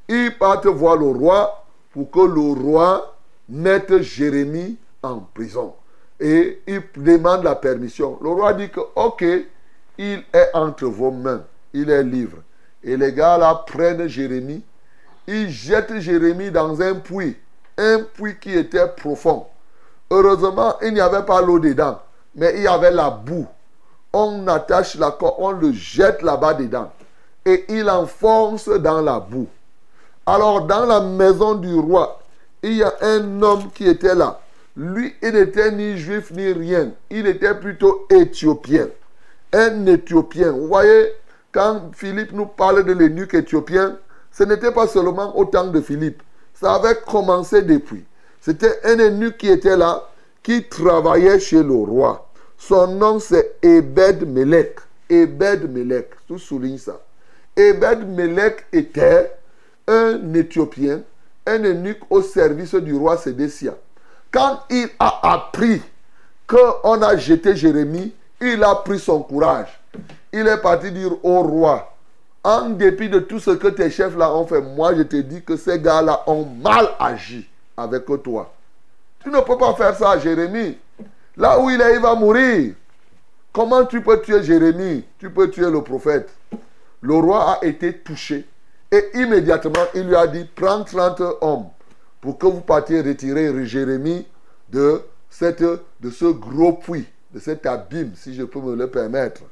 Ils 0.08 0.36
partent 0.38 0.66
voir 0.66 0.96
le 0.96 1.06
roi 1.06 1.64
pour 1.92 2.10
que 2.10 2.20
le 2.20 2.52
roi 2.62 3.16
mette 3.48 4.02
Jérémie 4.02 4.76
en 5.02 5.20
prison. 5.20 5.74
Et 6.18 6.60
il 6.66 6.82
demande 6.96 7.44
la 7.44 7.54
permission. 7.54 8.18
Le 8.20 8.28
roi 8.28 8.52
dit 8.52 8.68
que, 8.68 8.80
ok, 8.94 9.24
il 10.00 10.24
est 10.32 10.48
entre 10.54 10.86
vos 10.86 11.10
mains. 11.10 11.42
Il 11.74 11.90
est 11.90 12.02
libre. 12.02 12.38
Et 12.82 12.96
les 12.96 13.12
gars 13.12 13.36
là 13.36 13.62
prennent 13.66 14.08
Jérémie. 14.08 14.62
Ils 15.26 15.50
jettent 15.50 16.00
Jérémie 16.00 16.50
dans 16.50 16.80
un 16.80 16.94
puits. 16.94 17.36
Un 17.76 18.04
puits 18.14 18.38
qui 18.40 18.56
était 18.56 18.88
profond. 18.88 19.46
Heureusement, 20.10 20.74
il 20.80 20.94
n'y 20.94 21.00
avait 21.00 21.24
pas 21.24 21.42
l'eau 21.42 21.58
dedans. 21.58 22.00
Mais 22.34 22.54
il 22.56 22.62
y 22.62 22.66
avait 22.66 22.90
la 22.90 23.10
boue. 23.10 23.46
On 24.14 24.48
attache 24.48 24.96
la 24.96 25.10
corde, 25.10 25.34
on 25.38 25.50
le 25.52 25.70
jette 25.72 26.22
là-bas 26.22 26.54
dedans. 26.54 26.90
Et 27.44 27.66
il 27.68 27.88
enfonce 27.90 28.68
dans 28.68 29.02
la 29.02 29.20
boue. 29.20 29.48
Alors, 30.24 30.62
dans 30.62 30.86
la 30.86 31.00
maison 31.00 31.54
du 31.54 31.74
roi, 31.74 32.22
il 32.62 32.76
y 32.76 32.82
a 32.82 32.94
un 33.02 33.42
homme 33.42 33.70
qui 33.74 33.86
était 33.86 34.14
là. 34.14 34.40
Lui, 34.76 35.14
il 35.20 35.32
n'était 35.32 35.72
ni 35.72 35.98
juif 35.98 36.30
ni 36.30 36.52
rien. 36.52 36.92
Il 37.10 37.26
était 37.26 37.54
plutôt 37.54 38.06
éthiopien. 38.08 38.88
Un 39.52 39.86
éthiopien. 39.86 40.52
Vous 40.52 40.68
voyez, 40.68 41.12
quand 41.52 41.90
Philippe 41.94 42.32
nous 42.32 42.46
parle 42.46 42.84
de 42.84 42.92
l'énuque 42.92 43.34
éthiopien, 43.34 43.98
ce 44.30 44.44
n'était 44.44 44.72
pas 44.72 44.86
seulement 44.86 45.36
au 45.36 45.44
temps 45.44 45.66
de 45.66 45.80
Philippe. 45.80 46.22
Ça 46.54 46.74
avait 46.74 46.98
commencé 47.06 47.62
depuis. 47.62 48.04
C'était 48.40 48.78
un 48.84 48.98
eunuque 48.98 49.38
qui 49.38 49.48
était 49.48 49.76
là, 49.76 50.08
qui 50.42 50.68
travaillait 50.68 51.40
chez 51.40 51.62
le 51.62 51.74
roi. 51.74 52.28
Son 52.56 52.86
nom 52.88 53.18
c'est 53.18 53.56
Ebed 53.62 54.28
Melech. 54.28 54.78
Ebed 55.08 55.70
Melech, 55.70 56.10
tout 56.28 56.38
souligne 56.38 56.78
ça. 56.78 57.00
Ebed 57.56 58.06
Melech 58.08 58.66
était 58.72 59.32
un 59.88 60.34
Éthiopien, 60.34 61.02
un 61.46 61.64
eunuque 61.64 62.02
au 62.10 62.22
service 62.22 62.74
du 62.74 62.94
roi 62.94 63.16
Sédécia. 63.16 63.76
Quand 64.30 64.60
il 64.70 64.88
a 64.98 65.32
appris 65.34 65.82
qu'on 66.46 67.02
a 67.02 67.16
jeté 67.16 67.56
Jérémie, 67.56 68.14
il 68.40 68.62
a 68.64 68.74
pris 68.76 68.98
son 68.98 69.22
courage. 69.22 69.80
Il 70.32 70.46
est 70.46 70.60
parti 70.60 70.90
dire 70.90 71.12
au 71.24 71.42
roi, 71.42 71.94
en 72.42 72.70
dépit 72.70 73.08
de 73.08 73.18
tout 73.18 73.38
ce 73.38 73.50
que 73.50 73.68
tes 73.68 73.90
chefs 73.90 74.16
là 74.16 74.34
ont 74.34 74.46
fait, 74.46 74.60
moi 74.60 74.94
je 74.94 75.02
te 75.02 75.16
dis 75.16 75.42
que 75.42 75.56
ces 75.56 75.78
gars-là 75.78 76.22
ont 76.26 76.46
mal 76.46 76.88
agi 76.98 77.48
avec 77.76 78.04
toi. 78.22 78.52
Tu 79.22 79.30
ne 79.30 79.40
peux 79.40 79.58
pas 79.58 79.74
faire 79.74 79.94
ça 79.94 80.18
Jérémie. 80.18 80.78
Là 81.36 81.60
où 81.60 81.68
il 81.68 81.80
est, 81.80 81.94
il 81.94 82.00
va 82.00 82.14
mourir. 82.14 82.74
Comment 83.52 83.84
tu 83.84 84.00
peux 84.00 84.20
tuer 84.22 84.42
Jérémie? 84.42 85.04
Tu 85.18 85.28
peux 85.28 85.50
tuer 85.50 85.70
le 85.70 85.82
prophète. 85.82 86.30
Le 87.02 87.14
roi 87.14 87.58
a 87.60 87.64
été 87.64 87.98
touché. 87.98 88.46
Et 88.90 89.10
immédiatement, 89.14 89.84
il 89.94 90.08
lui 90.08 90.16
a 90.16 90.26
dit, 90.26 90.44
prends 90.54 90.82
30 90.84 91.22
hommes 91.40 91.66
pour 92.20 92.38
que 92.38 92.46
vous 92.46 92.60
partiez 92.60 93.00
retirer 93.00 93.66
Jérémie 93.66 94.26
de 94.70 95.02
ce 95.30 96.32
gros 96.32 96.72
puits, 96.74 97.06
de 97.32 97.38
cet 97.38 97.66
abîme, 97.66 98.12
si 98.14 98.34
je 98.34 98.42
peux 98.42 98.60
me 98.60 98.74
le 98.74 98.88
permettre. 98.88 99.42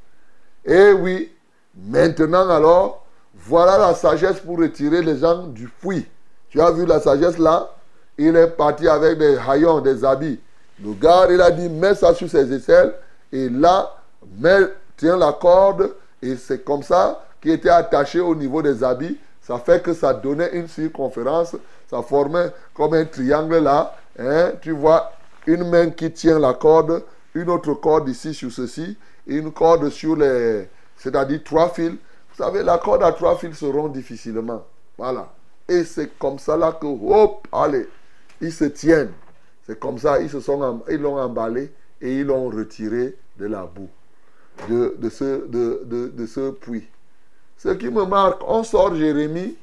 Et 0.65 0.93
oui, 0.93 1.33
maintenant 1.77 2.49
alors, 2.51 3.07
voilà 3.35 3.79
la 3.79 3.95
sagesse 3.95 4.41
pour 4.41 4.59
retirer 4.59 5.03
les 5.03 5.19
gens 5.19 5.47
du 5.47 5.69
puits. 5.69 6.07
Tu 6.49 6.61
as 6.61 6.71
vu 6.71 6.87
la 6.87 7.01
sagesse 7.01 7.39
là? 7.39 7.71
Il 8.17 8.35
est 8.37 8.49
parti 8.49 8.89
avec 8.89 9.19
des 9.19 9.39
haillons, 9.39 9.81
des 9.81 10.05
habits. 10.05 10.41
Le 10.83 10.93
gars, 10.93 11.27
il 11.31 11.41
a 11.41 11.51
dit, 11.51 11.69
mets 11.69 11.95
ça 11.95 12.15
sur 12.15 12.29
ses 12.29 12.53
aisselles. 12.53 12.95
Et 13.33 13.49
là, 13.49 13.95
mets, 14.39 14.67
tiens 14.97 15.17
la 15.17 15.33
corde. 15.33 15.93
Et 16.21 16.37
c'est 16.37 16.65
comme 16.65 16.83
ça 16.83 17.25
qui 17.41 17.51
était 17.51 17.69
attaché 17.69 18.19
au 18.19 18.35
niveau 18.35 18.61
des 18.61 18.83
habits. 18.83 19.17
Ça 19.41 19.59
fait 19.59 19.83
que 19.83 19.95
ça 19.95 20.13
donnait 20.13 20.51
une 20.53 20.67
circonférence. 20.67 21.55
Ça 21.89 22.03
formait 22.03 22.51
comme 22.75 22.95
un 22.95 23.05
triangle 23.05 23.59
là. 23.59 23.95
Hein? 24.19 24.53
Tu 24.61 24.73
vois 24.73 25.13
une 25.47 25.69
main 25.69 25.91
qui 25.91 26.11
tient 26.11 26.39
la 26.39 26.55
corde, 26.55 27.03
une 27.43 27.51
autre 27.51 27.75
corde 27.75 28.09
ici 28.09 28.35
sur 28.35 28.51
ceci, 28.51 28.97
une 29.27 29.53
corde 29.53 29.89
sur 29.91 30.17
les... 30.17 30.69
C'est-à-dire 30.97 31.41
trois 31.45 31.69
fils. 31.69 31.93
Vous 31.93 32.45
savez, 32.45 32.63
la 32.63 32.79
corde 32.79 33.03
à 33.03 33.13
trois 33.13 33.37
fils 33.37 33.57
se 33.57 33.67
rompt 33.67 33.93
difficilement. 33.93 34.65
Voilà. 34.97 35.33
Et 35.69 35.85
c'est 35.85 36.19
comme 36.19 36.39
ça 36.39 36.57
là 36.57 36.73
que, 36.73 36.87
hop, 36.87 37.47
allez, 37.53 37.89
ils 38.41 38.53
se 38.53 38.65
tiennent. 38.65 39.13
C'est 39.67 39.79
comme 39.79 39.99
ça, 39.99 40.21
ils 40.21 40.31
se 40.31 40.41
sont, 40.41 40.83
ils 40.89 40.97
l'ont 40.97 41.19
emballé 41.19 41.73
et 42.01 42.21
ils 42.21 42.27
l'ont 42.27 42.49
retiré 42.49 43.17
de 43.39 43.47
la 43.47 43.63
boue, 43.63 43.91
de, 44.69 44.97
de, 44.99 45.11
ce, 45.11 45.47
de, 45.47 45.83
de 45.85 46.27
ce 46.27 46.51
puits. 46.51 46.89
Ce 47.57 47.69
qui 47.69 47.89
me 47.91 48.05
marque, 48.05 48.41
on 48.47 48.65
sort 48.65 48.95
Jérémie, 48.95 49.57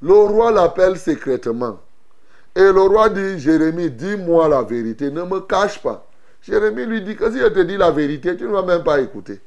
le 0.00 0.14
roi 0.14 0.52
l'appelle 0.52 0.98
secrètement. 0.98 1.80
Et 2.54 2.60
le 2.60 2.82
roi 2.82 3.08
dit, 3.08 3.38
Jérémie, 3.38 3.90
dis-moi 3.90 4.48
la 4.48 4.62
vérité, 4.62 5.10
ne 5.10 5.22
me 5.22 5.40
cache 5.40 5.82
pas. 5.82 6.06
Jérémie 6.42 6.86
lui 6.86 7.02
dit 7.02 7.16
que 7.16 7.30
si 7.30 7.38
je 7.38 7.46
te 7.46 7.60
dis 7.60 7.76
la 7.76 7.90
vérité, 7.90 8.36
tu 8.36 8.44
ne 8.44 8.48
vas 8.48 8.62
même 8.62 8.82
pas 8.82 9.00
écouter. 9.00 9.40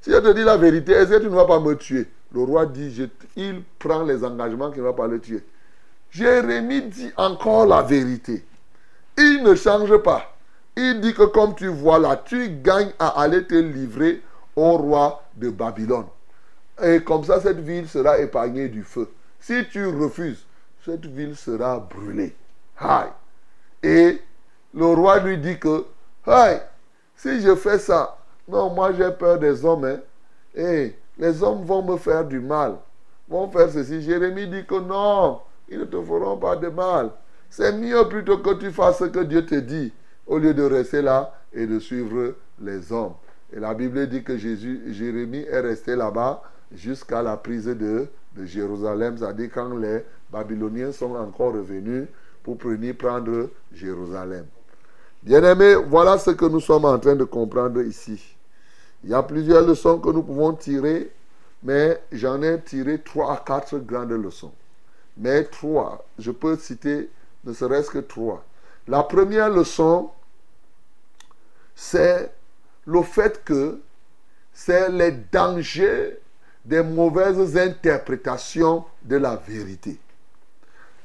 Si 0.00 0.10
je 0.10 0.16
te 0.16 0.32
dis 0.32 0.42
la 0.42 0.56
vérité, 0.56 0.92
est-ce 0.92 1.10
que 1.10 1.18
tu 1.18 1.26
ne 1.26 1.34
vas 1.34 1.44
pas 1.44 1.60
me 1.60 1.74
tuer? 1.76 2.06
Le 2.32 2.42
roi 2.42 2.66
dit, 2.66 3.08
il 3.36 3.62
prend 3.78 4.02
les 4.02 4.24
engagements 4.24 4.70
qu'il 4.70 4.82
ne 4.82 4.86
va 4.86 4.92
pas 4.92 5.06
le 5.06 5.20
tuer. 5.20 5.42
Jérémie 6.10 6.82
dit 6.82 7.10
encore 7.16 7.66
la 7.66 7.82
vérité. 7.82 8.44
Il 9.16 9.42
ne 9.42 9.54
change 9.54 9.96
pas. 9.98 10.34
Il 10.76 11.00
dit 11.00 11.12
que 11.12 11.24
comme 11.24 11.54
tu 11.54 11.66
vois 11.66 11.98
là, 11.98 12.20
tu 12.24 12.48
gagnes 12.62 12.92
à 12.98 13.20
aller 13.20 13.44
te 13.44 13.54
livrer 13.54 14.22
au 14.54 14.76
roi 14.76 15.22
de 15.36 15.50
Babylone. 15.50 16.06
Et 16.82 17.00
comme 17.02 17.24
ça, 17.24 17.40
cette 17.40 17.58
ville 17.58 17.88
sera 17.88 18.18
épargnée 18.18 18.68
du 18.68 18.84
feu. 18.84 19.10
Si 19.40 19.64
tu 19.70 19.86
refuses, 19.86 20.46
cette 20.84 21.06
ville 21.06 21.36
sera 21.36 21.80
brûlée. 21.80 22.34
Aïe. 22.78 23.08
Et 23.82 24.20
le 24.74 24.86
roi 24.86 25.18
lui 25.18 25.38
dit 25.38 25.58
que, 25.58 25.84
aïe, 26.28 26.60
si 27.16 27.40
je 27.40 27.54
fais 27.54 27.78
ça, 27.78 28.16
non, 28.48 28.70
moi 28.70 28.92
j'ai 28.92 29.10
peur 29.10 29.38
des 29.38 29.64
hommes. 29.64 29.84
Hein. 29.84 30.90
Les 31.18 31.42
hommes 31.42 31.64
vont 31.64 31.82
me 31.82 31.96
faire 31.96 32.24
du 32.24 32.40
mal, 32.40 32.76
vont 33.28 33.48
faire 33.50 33.70
ceci. 33.70 34.00
Jérémie 34.02 34.46
dit 34.46 34.64
que 34.64 34.78
non, 34.80 35.40
ils 35.68 35.80
ne 35.80 35.84
te 35.84 36.00
feront 36.00 36.36
pas 36.36 36.56
de 36.56 36.68
mal. 36.68 37.10
C'est 37.50 37.72
mieux 37.72 38.08
plutôt 38.08 38.38
que 38.38 38.54
tu 38.54 38.70
fasses 38.70 38.98
ce 38.98 39.04
que 39.04 39.20
Dieu 39.20 39.44
te 39.44 39.56
dit, 39.56 39.92
au 40.26 40.38
lieu 40.38 40.54
de 40.54 40.62
rester 40.62 41.02
là 41.02 41.34
et 41.52 41.66
de 41.66 41.78
suivre 41.78 42.34
les 42.60 42.92
hommes. 42.92 43.14
Et 43.52 43.60
la 43.60 43.74
Bible 43.74 44.06
dit 44.08 44.22
que 44.22 44.36
Jérémie 44.36 45.46
est 45.48 45.60
resté 45.60 45.96
là-bas 45.96 46.42
jusqu'à 46.72 47.22
la 47.22 47.36
prise 47.36 47.66
de, 47.66 48.06
de 48.36 48.44
Jérusalem, 48.44 49.16
c'est-à-dire 49.16 49.50
quand 49.52 49.76
les 49.76 50.04
Babyloniens 50.30 50.92
sont 50.92 51.14
encore 51.14 51.54
revenus 51.54 52.06
pour 52.42 52.56
venir 52.56 52.96
prendre 52.96 53.50
Jérusalem. 53.72 54.44
Bien-aimés, 55.28 55.74
voilà 55.74 56.16
ce 56.16 56.30
que 56.30 56.46
nous 56.46 56.58
sommes 56.58 56.86
en 56.86 56.98
train 56.98 57.14
de 57.14 57.24
comprendre 57.24 57.82
ici. 57.82 58.34
Il 59.04 59.10
y 59.10 59.14
a 59.14 59.22
plusieurs 59.22 59.60
leçons 59.60 59.98
que 59.98 60.08
nous 60.08 60.22
pouvons 60.22 60.54
tirer, 60.54 61.12
mais 61.62 62.00
j'en 62.10 62.40
ai 62.40 62.58
tiré 62.62 62.98
trois 63.02 63.34
à 63.34 63.36
quatre 63.36 63.76
grandes 63.76 64.12
leçons. 64.12 64.52
Mais 65.18 65.44
trois, 65.44 66.02
je 66.18 66.30
peux 66.30 66.56
citer 66.56 67.10
ne 67.44 67.52
serait-ce 67.52 67.90
que 67.90 67.98
trois. 67.98 68.42
La 68.86 69.02
première 69.02 69.50
leçon, 69.50 70.08
c'est 71.74 72.32
le 72.86 73.02
fait 73.02 73.44
que 73.44 73.80
c'est 74.54 74.88
les 74.90 75.12
dangers 75.12 76.20
des 76.64 76.82
mauvaises 76.82 77.54
interprétations 77.54 78.82
de 79.02 79.16
la 79.16 79.36
vérité. 79.36 79.98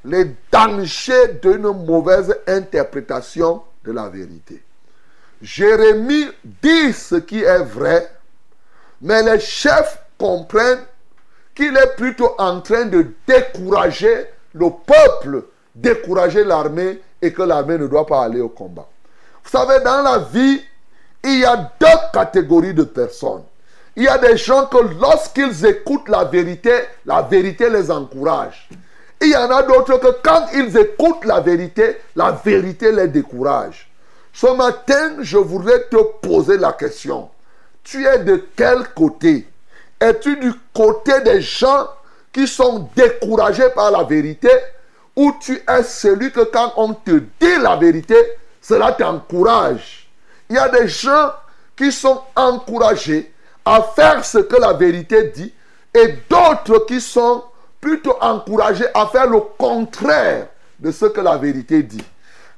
Les 0.06 0.34
dangers 0.50 1.40
d'une 1.42 1.86
mauvaise 1.86 2.34
interprétation 2.48 3.64
de 3.84 3.92
la 3.92 4.10
vérité. 4.10 4.64
Jérémie 5.42 6.28
dit 6.62 6.94
ce 6.94 7.16
qui 7.16 7.44
est 7.44 7.64
vrai, 7.64 8.10
mais 9.02 9.22
les 9.24 9.40
chefs 9.40 10.00
comprennent 10.18 10.86
qu'il 11.54 11.76
est 11.76 11.96
plutôt 11.96 12.32
en 12.38 12.62
train 12.62 12.86
de 12.86 13.08
décourager 13.28 14.26
le 14.54 14.70
peuple, 14.70 15.44
décourager 15.76 16.44
l'armée 16.44 17.02
et 17.22 17.34
que 17.34 17.42
l'armée 17.42 17.78
ne 17.78 17.88
doit 17.88 18.06
pas 18.06 18.24
aller 18.24 18.40
au 18.40 18.50
combat. 18.50 18.88
Vous 19.44 19.50
savez, 19.50 19.84
dans 19.84 20.02
la 20.02 20.20
vie, 20.20 20.62
il 21.24 21.40
y 21.40 21.46
a 21.46 21.72
deux 21.80 21.88
catégories 22.14 22.74
de 22.74 22.84
personnes. 22.84 23.44
Il 23.96 24.04
y 24.04 24.08
a 24.08 24.18
des 24.18 24.38
gens 24.38 24.66
que 24.66 24.78
lorsqu'ils 25.00 25.66
écoutent 25.66 26.10
la 26.10 26.24
vérité, 26.24 26.72
la 27.06 27.22
vérité 27.22 27.70
les 27.70 27.92
encourage. 27.92 28.70
Il 29.24 29.30
y 29.30 29.36
en 29.38 29.50
a 29.52 29.64
d'autres 29.64 30.00
que 30.00 30.18
quand 30.22 30.48
ils 30.54 30.78
écoutent 30.78 31.24
la 31.24 31.40
vérité, 31.40 31.98
la 32.14 32.32
vérité 32.32 32.92
les 32.92 33.08
décourage. 33.08 33.90
Ce 34.34 34.48
matin, 34.48 35.14
je 35.22 35.38
voudrais 35.38 35.88
te 35.88 35.96
poser 36.22 36.58
la 36.58 36.74
question. 36.74 37.30
Tu 37.84 38.06
es 38.06 38.20
de 38.20 38.44
quel 38.56 38.90
côté? 38.94 39.48
Es-tu 39.98 40.36
du 40.36 40.52
côté 40.74 41.22
des 41.22 41.42
gens 41.42 41.88
qui 42.34 42.48
sont 42.48 42.90
découragés 42.98 43.70
par 43.74 43.92
la 43.92 44.04
vérité? 44.04 44.50
Ou 45.16 45.34
tu 45.40 45.64
es 45.70 45.84
celui 45.84 46.32
que 46.34 46.42
quand 46.42 46.74
on 46.76 46.94
te 46.94 47.12
dit 47.12 47.58
la 47.62 47.78
vérité, 47.78 48.18
cela 48.62 48.92
t'encourage? 48.92 50.10
Il 50.50 50.58
y 50.58 50.60
a 50.60 50.68
des 50.68 50.90
gens 50.90 51.32
qui 51.78 51.94
sont 51.94 52.22
encouragés 52.36 53.32
à 53.64 53.82
faire 53.96 54.26
ce 54.26 54.40
que 54.40 54.58
la 54.58 54.74
vérité 54.74 55.32
dit 55.34 55.54
et 55.94 56.16
d'autres 56.30 56.86
qui 56.86 57.00
sont 57.00 57.44
plutôt 57.84 58.16
encouragés 58.22 58.88
à 58.94 59.08
faire 59.08 59.28
le 59.28 59.42
contraire 59.58 60.48
de 60.80 60.90
ce 60.90 61.06
que 61.06 61.20
la 61.20 61.36
vérité 61.36 61.84
dit. 61.84 62.04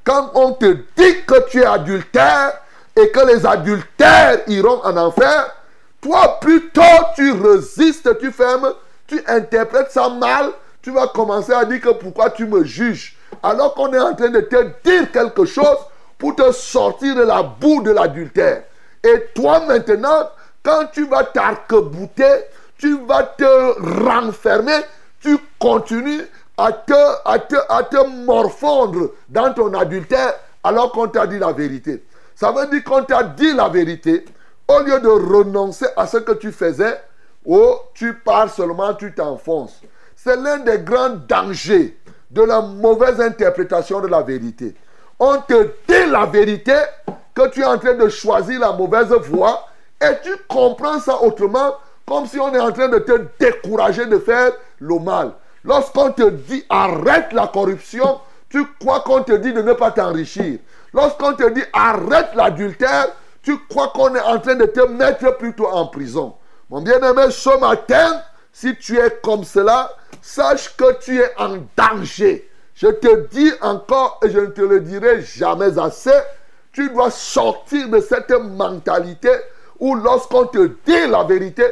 Quand 0.03 0.29
on 0.35 0.53
te 0.53 0.71
dit 0.95 1.23
que 1.25 1.49
tu 1.49 1.61
es 1.61 1.65
adultère 1.65 2.53
et 2.95 3.09
que 3.09 3.25
les 3.25 3.43
adultères 3.43 4.41
iront 4.45 4.81
en 4.83 4.95
enfer, 4.95 5.51
toi 5.99 6.39
plutôt 6.39 6.81
tu 7.15 7.31
résistes, 7.31 8.19
tu 8.19 8.31
fermes, 8.31 8.71
tu 9.07 9.19
interprètes 9.25 9.89
ça 9.89 10.09
mal, 10.09 10.51
tu 10.83 10.91
vas 10.91 11.07
commencer 11.07 11.53
à 11.53 11.65
dire 11.65 11.81
que 11.81 11.89
pourquoi 11.89 12.29
tu 12.29 12.45
me 12.45 12.63
juges 12.63 13.17
alors 13.41 13.73
qu'on 13.73 13.91
est 13.93 13.99
en 13.99 14.13
train 14.13 14.29
de 14.29 14.41
te 14.41 14.63
dire 14.83 15.11
quelque 15.11 15.45
chose 15.45 15.79
pour 16.19 16.35
te 16.35 16.51
sortir 16.51 17.15
de 17.15 17.23
la 17.23 17.41
boue 17.41 17.81
de 17.81 17.89
l'adultère. 17.89 18.61
Et 19.03 19.25
toi 19.33 19.61
maintenant, 19.61 20.29
quand 20.61 20.85
tu 20.93 21.07
vas 21.07 21.23
t'arc-bouter, 21.23 22.43
tu 22.77 22.99
vas 23.07 23.23
te 23.23 24.05
renfermer, 24.05 24.81
tu 25.25 25.37
continues 25.57 26.21
à 26.55 26.71
te, 26.71 26.93
à, 27.25 27.39
te, 27.39 27.55
à 27.67 27.83
te 27.83 28.07
morfondre 28.25 29.09
dans 29.27 29.51
ton 29.53 29.73
adultère 29.73 30.35
alors 30.63 30.91
qu'on 30.91 31.07
t'a 31.07 31.25
dit 31.25 31.39
la 31.39 31.51
vérité. 31.51 32.03
Ça 32.35 32.51
veut 32.51 32.67
dire 32.67 32.83
qu'on 32.83 33.03
t'a 33.03 33.23
dit 33.23 33.51
la 33.53 33.67
vérité, 33.67 34.23
au 34.67 34.79
lieu 34.81 34.99
de 34.99 35.07
renoncer 35.07 35.87
à 35.97 36.05
ce 36.05 36.17
que 36.17 36.33
tu 36.33 36.51
faisais, 36.51 37.01
oh, 37.45 37.79
tu 37.95 38.13
pars 38.13 38.51
seulement, 38.51 38.93
tu 38.93 39.13
t'enfonces. 39.13 39.81
C'est 40.15 40.35
l'un 40.35 40.59
des 40.59 40.79
grands 40.79 41.17
dangers 41.27 41.97
de 42.29 42.43
la 42.43 42.61
mauvaise 42.61 43.19
interprétation 43.19 44.01
de 44.01 44.07
la 44.07 44.21
vérité. 44.21 44.75
On 45.19 45.37
te 45.37 45.63
dit 45.87 46.11
la 46.11 46.25
vérité 46.27 46.75
que 47.33 47.49
tu 47.49 47.61
es 47.61 47.65
en 47.65 47.79
train 47.79 47.95
de 47.95 48.09
choisir 48.09 48.59
la 48.59 48.73
mauvaise 48.73 49.11
voie 49.27 49.67
et 49.99 50.13
tu 50.23 50.31
comprends 50.47 50.99
ça 50.99 51.21
autrement 51.21 51.73
comme 52.05 52.27
si 52.27 52.39
on 52.39 52.53
est 52.53 52.59
en 52.59 52.71
train 52.71 52.87
de 52.87 52.99
te 52.99 53.27
décourager 53.39 54.05
de 54.05 54.19
faire 54.19 54.51
le 54.79 54.99
mal. 54.99 55.33
Lorsqu'on 55.63 56.11
te 56.11 56.29
dit 56.29 56.63
arrête 56.69 57.33
la 57.33 57.47
corruption, 57.47 58.19
tu 58.49 58.65
crois 58.79 59.01
qu'on 59.01 59.23
te 59.23 59.33
dit 59.33 59.51
de 59.51 59.61
ne 59.61 59.73
pas 59.73 59.91
t'enrichir. 59.91 60.59
Lorsqu'on 60.93 61.33
te 61.33 61.49
dit 61.49 61.63
arrête 61.73 62.29
l'adultère, 62.35 63.07
tu 63.41 63.57
crois 63.67 63.89
qu'on 63.89 64.13
est 64.15 64.21
en 64.21 64.39
train 64.39 64.55
de 64.55 64.65
te 64.65 64.81
mettre 64.87 65.37
plutôt 65.37 65.67
en 65.67 65.87
prison. 65.87 66.35
Mon 66.69 66.81
bien-aimé, 66.81 67.31
ce 67.31 67.59
matin, 67.59 68.21
si 68.51 68.75
tu 68.75 68.97
es 68.97 69.19
comme 69.23 69.43
cela, 69.43 69.91
sache 70.21 70.75
que 70.77 70.99
tu 70.99 71.19
es 71.19 71.31
en 71.37 71.57
danger. 71.75 72.49
Je 72.75 72.87
te 72.87 73.27
dis 73.27 73.51
encore, 73.61 74.19
et 74.23 74.29
je 74.29 74.39
ne 74.39 74.47
te 74.47 74.61
le 74.61 74.81
dirai 74.81 75.21
jamais 75.21 75.77
assez, 75.79 76.17
tu 76.71 76.89
dois 76.89 77.11
sortir 77.11 77.89
de 77.89 77.99
cette 77.99 78.31
mentalité 78.31 79.31
où 79.79 79.95
lorsqu'on 79.95 80.45
te 80.45 80.71
dit 80.85 81.07
la 81.07 81.23
vérité, 81.23 81.63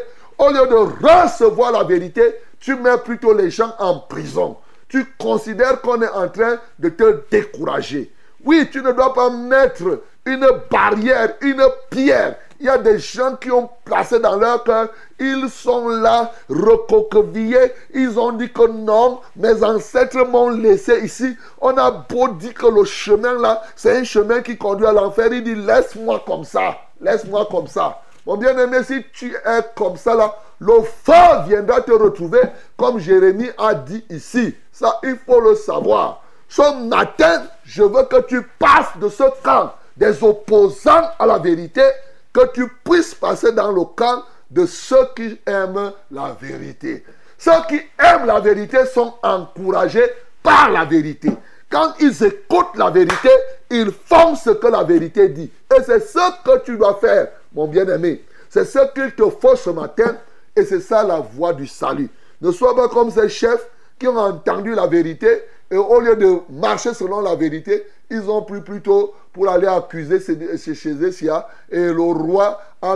au 0.44 0.52
lieu 0.52 0.68
de 0.68 1.06
recevoir 1.06 1.72
la 1.72 1.84
vérité, 1.84 2.36
tu 2.60 2.76
mets 2.76 2.98
plutôt 2.98 3.34
les 3.34 3.50
gens 3.50 3.74
en 3.80 4.00
prison. 4.00 4.58
Tu 4.90 5.06
considères 5.18 5.82
qu'on 5.82 6.02
est 6.02 6.10
en 6.10 6.30
train 6.30 6.58
de 6.80 6.90
te 6.90 7.22
décourager. 7.32 8.14
Oui, 8.46 8.68
tu 8.72 8.82
ne 8.82 8.92
dois 8.92 9.14
pas 9.14 9.30
mettre 9.30 10.02
une 10.26 10.48
barrière, 10.70 11.36
une 11.42 11.64
pierre. 11.90 12.36
Il 12.60 12.68
y 12.68 12.70
a 12.70 12.78
des 12.78 13.00
gens 13.00 13.36
qui 13.36 13.52
ont 13.52 13.70
placé 13.84 14.20
dans 14.20 14.38
leur 14.38 14.64
cœur, 14.64 14.88
ils 15.20 15.50
sont 15.50 15.90
là, 15.90 16.32
recoquevillés. 16.50 17.74
Ils 17.94 18.18
ont 18.18 18.32
dit 18.32 18.52
que 18.52 18.68
non, 18.68 19.20
mes 19.36 19.64
ancêtres 19.64 20.26
m'ont 20.26 20.50
laissé 20.50 21.00
ici. 21.04 21.36
On 21.60 21.76
a 21.78 21.92
beau 21.92 22.30
dire 22.30 22.54
que 22.54 22.68
le 22.68 22.86
chemin 22.86 23.34
là, 23.40 23.64
c'est 23.76 23.98
un 23.98 24.04
chemin 24.04 24.42
qui 24.42 24.58
conduit 24.58 24.86
à 24.86 24.94
l'enfer. 24.94 25.28
Il 25.32 25.44
dit, 25.44 25.56
laisse-moi 25.56 26.24
comme 26.26 26.46
ça, 26.46 26.78
laisse-moi 27.02 27.48
comme 27.52 27.68
ça. 27.68 28.02
Mon 28.26 28.38
bien-aimé, 28.38 28.84
si 28.84 29.04
tu 29.12 29.34
es 29.34 29.62
comme 29.76 29.98
ça 29.98 30.16
là, 30.16 30.36
le 30.60 30.82
feu 30.82 31.44
viendra 31.48 31.82
te 31.82 31.92
retrouver, 31.92 32.42
comme 32.78 33.00
Jérémie 33.00 33.50
a 33.58 33.74
dit 33.74 34.06
ici. 34.10 34.56
Ça, 34.72 35.00
il 35.04 35.18
faut 35.26 35.42
le 35.42 35.56
savoir. 35.56 36.24
Ce 36.48 36.88
matin, 36.88 37.44
je 37.66 37.84
veux 37.84 38.04
que 38.04 38.22
tu 38.22 38.42
passes 38.60 38.98
de 39.00 39.10
ce 39.10 39.24
camp 39.44 39.74
des 39.98 40.24
opposants 40.24 41.12
à 41.20 41.26
la 41.26 41.38
vérité, 41.38 41.84
que 42.32 42.52
tu 42.54 42.68
puisses 42.84 43.14
passer 43.14 43.52
dans 43.52 43.72
le 43.72 43.84
camp 43.84 44.24
de 44.50 44.66
ceux 44.66 45.08
qui 45.16 45.40
aiment 45.46 45.92
la 46.12 46.36
vérité. 46.40 47.04
Ceux 47.38 47.52
qui 47.68 47.82
aiment 48.00 48.26
la 48.26 48.40
vérité 48.40 48.86
sont 48.86 49.16
encouragés 49.22 50.10
par 50.42 50.70
la 50.72 50.86
vérité. 50.86 51.30
Quand 51.70 51.94
ils 52.00 52.24
écoutent 52.24 52.78
la 52.78 52.90
vérité, 52.90 53.30
ils 53.74 53.92
font 53.92 54.36
ce 54.36 54.52
que 54.52 54.68
la 54.68 54.84
vérité 54.84 55.30
dit. 55.30 55.52
Et 55.76 55.82
c'est 55.84 56.00
ce 56.00 56.44
que 56.46 56.64
tu 56.64 56.78
dois 56.78 57.00
faire, 57.02 57.30
mon 57.54 57.68
bien-aimé. 57.68 58.24
C'est 58.50 58.66
ce 58.66 58.80
qu'il 58.94 59.14
te 59.16 59.28
faut 59.32 59.56
ce 59.56 59.72
matin 59.72 60.16
et 60.56 60.64
c'est 60.64 60.80
ça 60.80 61.04
la 61.04 61.20
voie 61.20 61.54
du 61.54 61.66
salut. 61.66 62.10
Ne 62.40 62.52
sois 62.52 62.76
pas 62.76 62.88
comme 62.88 63.10
ces 63.10 63.28
chefs 63.30 63.68
qui 63.98 64.08
ont 64.08 64.18
entendu 64.18 64.76
la 64.76 64.86
vérité 64.86 65.44
et 65.72 65.76
au 65.76 66.00
lieu 66.00 66.16
de 66.16 66.38
marcher 66.52 66.94
selon 66.94 67.22
la 67.22 67.34
vérité, 67.34 67.84
ils 68.12 68.30
ont 68.30 68.44
pris 68.44 68.62
plutôt 68.62 69.16
pour 69.32 69.50
aller 69.50 69.66
accuser 69.66 70.20
chez 70.20 71.04
Essia 71.04 71.48
et 71.72 71.92
le 71.92 72.02
roi 72.02 72.62
a, 72.80 72.96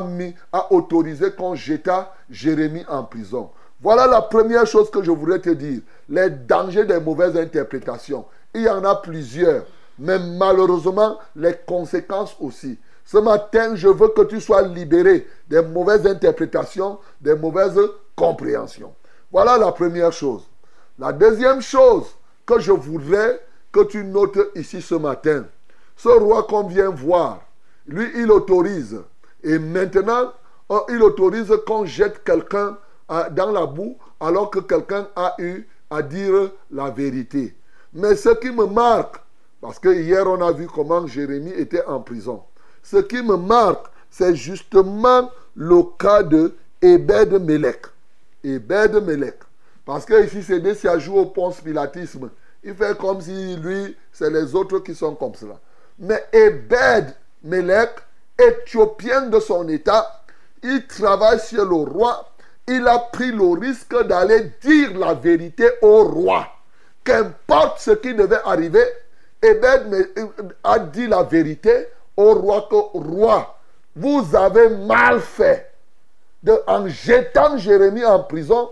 a 0.54 0.72
autorisé 0.72 1.32
qu'on 1.32 1.56
jeta 1.56 2.14
Jérémie 2.30 2.86
en 2.88 3.04
prison. 3.04 3.50
Voilà 3.82 4.06
la 4.06 4.22
première 4.22 4.68
chose 4.68 4.92
que 4.92 5.02
je 5.02 5.10
voudrais 5.10 5.40
te 5.40 5.50
dire. 5.50 5.82
Les 6.08 6.30
dangers 6.30 6.86
des 6.86 7.00
mauvaises 7.00 7.36
interprétations. 7.36 8.26
Il 8.54 8.62
y 8.62 8.70
en 8.70 8.84
a 8.84 8.96
plusieurs, 8.96 9.66
mais 10.00 10.20
malheureusement, 10.20 11.18
les 11.36 11.56
conséquences 11.66 12.36
aussi. 12.40 12.78
Ce 13.06 13.18
matin, 13.18 13.76
je 13.76 13.88
veux 13.88 14.10
que 14.10 14.24
tu 14.24 14.42
sois 14.42 14.62
libéré 14.62 15.28
des 15.48 15.62
mauvaises 15.62 16.06
interprétations, 16.06 17.00
des 17.22 17.36
mauvaises 17.36 17.80
compréhensions. 18.16 18.94
Voilà 19.32 19.58
la 19.58 19.72
première 19.72 20.12
chose. 20.12 20.44
La 21.00 21.14
deuxième 21.14 21.62
chose 21.62 22.06
que 22.46 22.60
je 22.60 22.72
voudrais 22.72 23.42
que 23.72 23.84
tu 23.84 24.04
notes 24.04 24.40
ici 24.56 24.82
ce 24.82 24.96
matin, 24.96 25.46
ce 25.96 26.10
roi 26.10 26.44
qu'on 26.44 26.64
vient 26.68 26.90
voir, 26.90 27.42
lui, 27.88 28.10
il 28.16 28.32
autorise. 28.32 29.00
Et 29.44 29.60
maintenant, 29.60 30.34
oh, 30.70 30.82
il 30.90 31.02
autorise 31.02 31.54
qu'on 31.66 31.86
jette 31.86 32.24
quelqu'un 32.24 32.78
euh, 33.12 33.30
dans 33.30 33.52
la 33.52 33.66
boue 33.66 33.98
alors 34.20 34.50
que 34.50 34.60
quelqu'un 34.60 35.08
a 35.16 35.36
eu 35.40 35.68
à 35.90 36.02
dire 36.02 36.52
la 36.72 36.90
vérité. 36.90 37.56
Mais 37.94 38.16
ce 38.16 38.30
qui 38.30 38.52
me 38.52 38.66
marque, 38.66 39.18
parce 39.62 39.80
que 39.80 39.90
hier 39.90 40.28
on 40.28 40.42
a 40.42 40.52
vu 40.52 40.68
comment 40.68 41.08
Jérémie 41.08 41.52
était 41.52 41.86
en 41.86 42.00
prison. 42.00 42.44
Ce 42.84 42.98
qui 42.98 43.22
me 43.22 43.36
marque, 43.36 43.88
c'est 44.10 44.36
justement 44.36 45.30
le 45.56 45.84
cas 45.98 46.24
de 46.24 46.56
Ebed 46.82 47.42
Melech. 47.42 47.82
Ebed 48.44 49.04
Melech. 49.04 49.40
Parce 49.86 50.06
que 50.06 50.26
ici, 50.26 50.44
c'est 50.44 50.60
des 50.60 50.76
joue 51.00 51.18
au 51.18 51.26
ponce 51.28 51.62
pilatisme. 51.62 52.30
Il 52.64 52.76
fait 52.76 52.98
comme 52.98 53.22
si 53.22 53.56
lui, 53.58 53.96
c'est 54.12 54.30
les 54.30 54.54
autres 54.54 54.80
qui 54.80 54.94
sont 54.94 55.16
comme 55.16 55.34
cela. 55.36 55.60
Mais 56.00 56.24
Ebed 56.32 57.16
Melech, 57.44 57.92
éthiopien 58.38 59.28
de 59.28 59.40
son 59.40 59.68
état, 59.70 60.24
il 60.64 60.86
travaille 60.88 61.40
sur 61.40 61.66
le 61.66 61.76
roi. 61.76 62.30
Il 62.68 62.88
a 62.88 63.00
pris 63.00 63.32
le 63.32 63.60
risque 63.60 63.98
d'aller 64.04 64.52
dire 64.62 64.98
la 64.98 65.14
vérité 65.14 65.70
au 65.82 66.04
roi. 66.04 66.48
Qu'importe 67.04 67.80
ce 67.80 67.92
qui 67.92 68.14
devait 68.14 68.42
arriver, 68.44 68.84
Ebed 69.42 70.10
a 70.64 70.80
dit 70.80 71.08
la 71.08 71.24
vérité 71.24 71.88
au 72.16 72.34
roi 72.34 72.68
que, 72.70 72.76
roi, 72.98 73.56
vous 73.96 74.36
avez 74.36 74.70
mal 74.70 75.20
fait. 75.20 75.72
en 76.66 76.88
jetant 76.88 77.58
Jérémie 77.58 78.06
en 78.06 78.24
prison, 78.24 78.70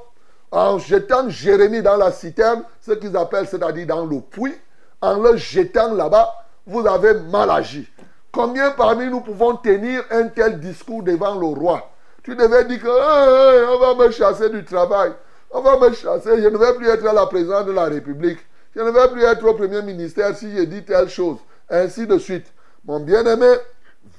en 0.51 0.78
jetant 0.80 1.30
Jérémie 1.30 1.82
dans 1.82 1.97
la 1.97 2.12
citerne, 2.12 2.63
ce 2.82 2.91
qu'ils 2.93 3.15
appellent, 3.17 3.47
c'est-à-dire 3.47 3.88
dans 3.88 4.06
le 4.06 4.21
puits, 4.21 4.56
en 5.01 5.19
le 5.19 5.38
jetant 5.38 5.93
là-bas, 5.93 6.32
vous 6.65 6.88
avez 6.88 7.13
mal 7.13 7.49
agi. 7.49 7.88
Combien 8.32 8.71
parmi 8.71 9.08
nous 9.08 9.21
pouvons 9.21 9.56
tenir 9.56 10.04
un 10.12 10.28
tel 10.28 10.60
discours 10.60 11.04
devant 11.04 11.36
le 11.36 11.47
roi? 11.47 11.89
Tu 12.23 12.36
devais 12.36 12.65
dire 12.65 12.82
que 12.82 13.75
on 13.75 13.80
va 13.80 14.06
me 14.06 14.12
chasser 14.12 14.49
du 14.49 14.65
travail, 14.65 15.13
on 15.51 15.62
va 15.62 15.78
me 15.78 15.93
chasser, 15.93 16.41
je 16.41 16.47
ne 16.47 16.58
vais 16.58 16.73
plus 16.73 16.88
être 16.89 17.06
à 17.06 17.13
la 17.13 17.28
présidence 17.28 17.65
de 17.65 17.71
la 17.71 17.86
République, 17.86 18.39
je 18.75 18.81
ne 18.81 18.91
vais 18.91 19.07
plus 19.09 19.23
être 19.23 19.45
au 19.45 19.53
premier 19.53 19.81
ministère 19.81 20.35
si 20.35 20.51
j'ai 20.51 20.65
dit 20.65 20.83
telle 20.83 21.09
chose, 21.09 21.38
ainsi 21.69 22.05
de 22.05 22.17
suite. 22.17 22.47
Mon 22.83 22.99
bien-aimé, 22.99 23.55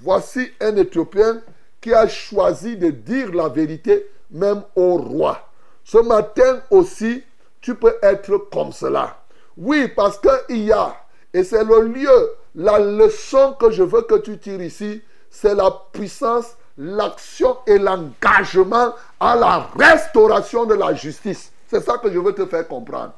voici 0.00 0.50
un 0.60 0.74
Éthiopien 0.76 1.40
qui 1.80 1.92
a 1.92 2.08
choisi 2.08 2.76
de 2.76 2.90
dire 2.90 3.32
la 3.32 3.48
vérité 3.48 4.06
même 4.30 4.62
au 4.74 4.96
roi. 4.96 5.48
Ce 5.84 5.98
matin 5.98 6.60
aussi, 6.70 7.22
tu 7.60 7.74
peux 7.74 7.94
être 8.02 8.36
comme 8.50 8.72
cela. 8.72 9.18
Oui, 9.56 9.88
parce 9.88 10.18
qu'il 10.18 10.64
y 10.64 10.72
a, 10.72 10.96
et 11.32 11.44
c'est 11.44 11.64
le 11.64 11.82
lieu, 11.82 12.30
la 12.54 12.78
leçon 12.78 13.54
que 13.60 13.70
je 13.70 13.82
veux 13.82 14.02
que 14.02 14.16
tu 14.16 14.38
tires 14.38 14.62
ici, 14.62 15.02
c'est 15.30 15.54
la 15.54 15.70
puissance, 15.92 16.56
l'action 16.78 17.58
et 17.66 17.78
l'engagement 17.78 18.94
à 19.20 19.36
la 19.36 19.68
restauration 19.78 20.64
de 20.64 20.74
la 20.74 20.94
justice. 20.94 21.52
C'est 21.66 21.84
ça 21.84 21.98
que 21.98 22.10
je 22.10 22.18
veux 22.18 22.32
te 22.32 22.46
faire 22.46 22.66
comprendre. 22.66 23.12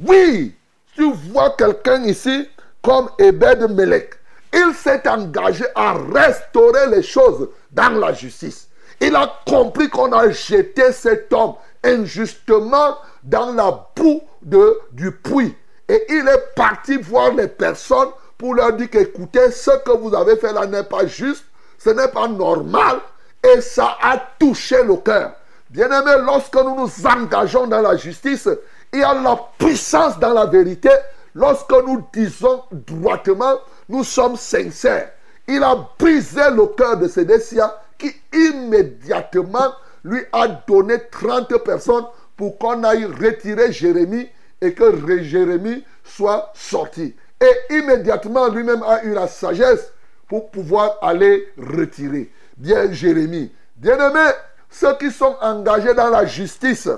Oui, 0.00 0.54
tu 0.94 1.12
vois 1.12 1.50
quelqu'un 1.50 2.02
ici 2.04 2.48
comme 2.82 3.08
Ebed 3.18 3.70
Melech. 3.70 4.14
Il 4.52 4.74
s'est 4.74 5.08
engagé 5.08 5.64
à 5.74 5.94
restaurer 5.94 6.88
les 6.88 7.02
choses 7.02 7.48
dans 7.70 7.90
la 7.90 8.12
justice. 8.12 8.68
Il 9.00 9.14
a 9.16 9.32
compris 9.46 9.88
qu'on 9.88 10.12
a 10.12 10.30
jeté 10.30 10.92
cet 10.92 11.32
homme 11.32 11.54
injustement 11.84 12.96
dans 13.22 13.52
la 13.52 13.88
boue 13.96 14.20
de, 14.42 14.78
du 14.92 15.12
puits. 15.12 15.56
Et 15.88 16.04
il 16.08 16.28
est 16.28 16.54
parti 16.54 16.96
voir 16.96 17.32
les 17.32 17.48
personnes 17.48 18.10
pour 18.36 18.54
leur 18.54 18.72
dire 18.72 18.90
qu'écoutez, 18.90 19.50
ce 19.50 19.70
que 19.84 19.92
vous 19.92 20.14
avez 20.14 20.36
fait 20.36 20.52
là 20.52 20.66
n'est 20.66 20.84
pas 20.84 21.06
juste, 21.06 21.44
ce 21.78 21.90
n'est 21.90 22.08
pas 22.08 22.28
normal. 22.28 23.00
Et 23.42 23.60
ça 23.60 23.96
a 24.02 24.18
touché 24.38 24.82
le 24.82 24.96
cœur. 24.96 25.32
Bien-aimé, 25.70 26.12
lorsque 26.24 26.56
nous 26.56 26.74
nous 26.74 27.06
engageons 27.06 27.66
dans 27.66 27.80
la 27.80 27.96
justice, 27.96 28.48
il 28.92 29.00
y 29.00 29.02
a 29.02 29.14
la 29.14 29.38
puissance 29.58 30.18
dans 30.18 30.32
la 30.32 30.46
vérité. 30.46 30.90
Lorsque 31.34 31.70
nous 31.70 32.04
disons 32.12 32.62
droitement, 32.72 33.54
nous 33.88 34.04
sommes 34.04 34.36
sincères. 34.36 35.12
Il 35.46 35.62
a 35.62 35.76
brisé 35.98 36.42
le 36.52 36.66
cœur 36.66 36.96
de 36.96 37.08
Sédécia 37.08 37.80
qui 37.98 38.12
immédiatement 38.32 39.72
lui 40.04 40.20
a 40.32 40.48
donné 40.48 40.96
30 41.10 41.58
personnes 41.58 42.06
pour 42.36 42.58
qu'on 42.58 42.82
aille 42.84 43.04
retirer 43.04 43.72
Jérémie 43.72 44.28
et 44.60 44.72
que 44.72 45.22
Jérémie 45.22 45.84
soit 46.04 46.52
sorti. 46.54 47.14
Et 47.40 47.74
immédiatement, 47.74 48.48
lui-même 48.48 48.82
a 48.82 49.02
eu 49.04 49.12
la 49.12 49.28
sagesse 49.28 49.92
pour 50.28 50.50
pouvoir 50.50 50.98
aller 51.02 51.48
retirer. 51.56 52.30
Bien 52.56 52.92
Jérémie. 52.92 53.52
Bien-aimés, 53.76 54.32
ceux 54.70 54.96
qui 54.98 55.10
sont 55.10 55.36
engagés 55.40 55.94
dans 55.94 56.10
la 56.10 56.26
justice, 56.26 56.88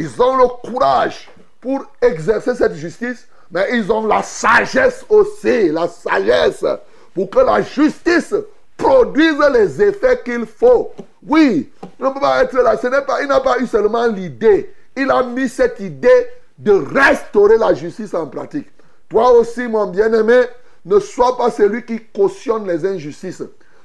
ils 0.00 0.22
ont 0.22 0.36
le 0.36 0.46
courage 0.68 1.28
pour 1.60 1.84
exercer 2.00 2.54
cette 2.54 2.74
justice, 2.74 3.26
mais 3.50 3.68
ils 3.72 3.92
ont 3.92 4.06
la 4.06 4.22
sagesse 4.22 5.04
aussi, 5.08 5.68
la 5.68 5.88
sagesse 5.88 6.64
pour 7.14 7.28
que 7.28 7.40
la 7.40 7.60
justice 7.60 8.34
produise 8.76 9.38
les 9.52 9.82
effets 9.82 10.20
qu'il 10.24 10.46
faut. 10.46 10.92
Oui, 11.26 11.70
il 11.98 12.04
ne 12.04 12.10
peut 12.10 12.20
pas 12.20 12.42
être 12.42 12.56
là. 12.56 12.78
Ce 12.78 12.86
n'est 12.86 13.02
pas, 13.02 13.20
il 13.20 13.28
n'a 13.28 13.40
pas 13.40 13.58
eu 13.58 13.66
seulement 13.66 14.06
l'idée. 14.06 14.74
Il 14.96 15.10
a 15.10 15.22
mis 15.22 15.48
cette 15.48 15.80
idée 15.80 16.26
de 16.58 16.72
restaurer 16.72 17.58
la 17.58 17.74
justice 17.74 18.14
en 18.14 18.26
pratique. 18.26 18.68
Toi 19.08 19.32
aussi, 19.32 19.66
mon 19.68 19.86
bien-aimé, 19.86 20.42
ne 20.86 20.98
sois 20.98 21.36
pas 21.36 21.50
celui 21.50 21.84
qui 21.84 22.00
cautionne 22.14 22.66
les 22.66 22.86
injustices. 22.86 23.42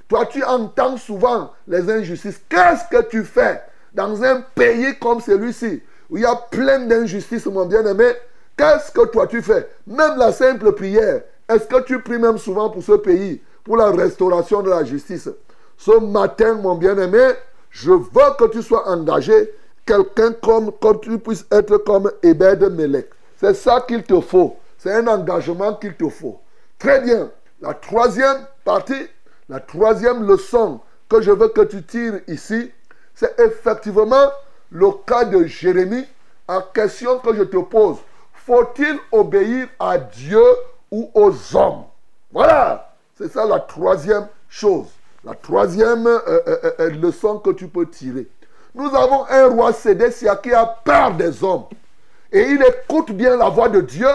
Toi, 0.08 0.28
tu 0.28 0.43
entends 0.43 0.97
souvent 0.97 1.51
les 1.67 1.89
injustices. 1.89 2.39
Qu'est-ce 2.47 2.88
que 2.89 3.04
tu 3.10 3.23
fais 3.23 3.62
dans 3.93 4.23
un 4.23 4.41
pays 4.41 4.95
comme 4.99 5.19
celui-ci, 5.19 5.82
où 6.09 6.17
il 6.17 6.23
y 6.23 6.25
a 6.25 6.35
plein 6.35 6.79
d'injustices, 6.79 7.45
mon 7.45 7.65
bien-aimé 7.65 8.13
Qu'est-ce 8.57 8.91
que 8.91 9.05
toi 9.07 9.27
tu 9.27 9.41
fais? 9.41 9.67
Même 9.85 10.17
la 10.17 10.31
simple 10.31 10.71
prière. 10.71 11.21
Est-ce 11.49 11.65
que 11.67 11.81
tu 11.83 11.99
pries 12.01 12.19
même 12.19 12.37
souvent 12.37 12.69
pour 12.69 12.81
ce 12.81 12.93
pays, 12.93 13.41
pour 13.63 13.77
la 13.77 13.91
restauration 13.91 14.61
de 14.61 14.69
la 14.69 14.83
justice? 14.83 15.29
Ce 15.77 15.99
matin, 15.99 16.55
mon 16.55 16.75
bien-aimé, 16.75 17.33
je 17.69 17.91
veux 17.91 18.35
que 18.39 18.47
tu 18.47 18.61
sois 18.61 18.87
engagé, 18.87 19.51
quelqu'un 19.85 20.31
comme, 20.41 20.71
que 20.71 20.97
tu 20.99 21.19
puisses 21.19 21.45
être 21.51 21.77
comme 21.79 22.09
Ebed 22.23 22.63
Melech. 22.71 23.09
C'est 23.37 23.53
ça 23.53 23.83
qu'il 23.85 24.03
te 24.03 24.21
faut. 24.21 24.55
C'est 24.77 24.93
un 24.93 25.07
engagement 25.07 25.73
qu'il 25.75 25.95
te 25.95 26.07
faut. 26.07 26.39
Très 26.79 27.01
bien. 27.01 27.29
La 27.61 27.73
troisième 27.73 28.47
partie, 28.63 29.07
la 29.49 29.59
troisième 29.59 30.25
leçon 30.25 30.79
que 31.09 31.21
je 31.21 31.31
veux 31.31 31.49
que 31.49 31.61
tu 31.61 31.83
tires 31.83 32.21
ici, 32.27 32.71
c'est 33.13 33.37
effectivement 33.39 34.29
le 34.71 34.91
cas 35.06 35.25
de 35.25 35.45
Jérémie. 35.45 36.06
En 36.47 36.62
question 36.62 37.17
que 37.19 37.34
je 37.36 37.43
te 37.43 37.58
pose, 37.58 37.97
faut-il 38.34 38.99
obéir 39.12 39.67
à 39.80 39.97
Dieu 39.97 40.43
ou 40.91 41.10
aux 41.15 41.56
hommes? 41.56 41.86
Voilà, 42.32 42.93
c'est 43.17 43.32
ça 43.32 43.45
la 43.45 43.60
troisième 43.60 44.28
chose, 44.47 44.88
la 45.23 45.34
troisième 45.34 46.06
euh, 46.06 46.19
euh, 46.28 46.71
euh, 46.80 46.89
leçon 46.91 47.39
que 47.39 47.49
tu 47.51 47.67
peux 47.67 47.88
tirer. 47.88 48.28
Nous 48.75 48.93
avons 48.93 49.25
un 49.30 49.47
roi 49.47 49.73
Sédécia 49.73 50.36
qui 50.36 50.54
a 50.54 50.65
peur 50.65 51.15
des 51.15 51.43
hommes. 51.43 51.63
Et 52.32 52.41
il 52.41 52.62
écoute 52.62 53.12
bien 53.12 53.38
la 53.38 53.49
voix 53.49 53.69
de 53.69 53.82
Dieu. 53.82 54.10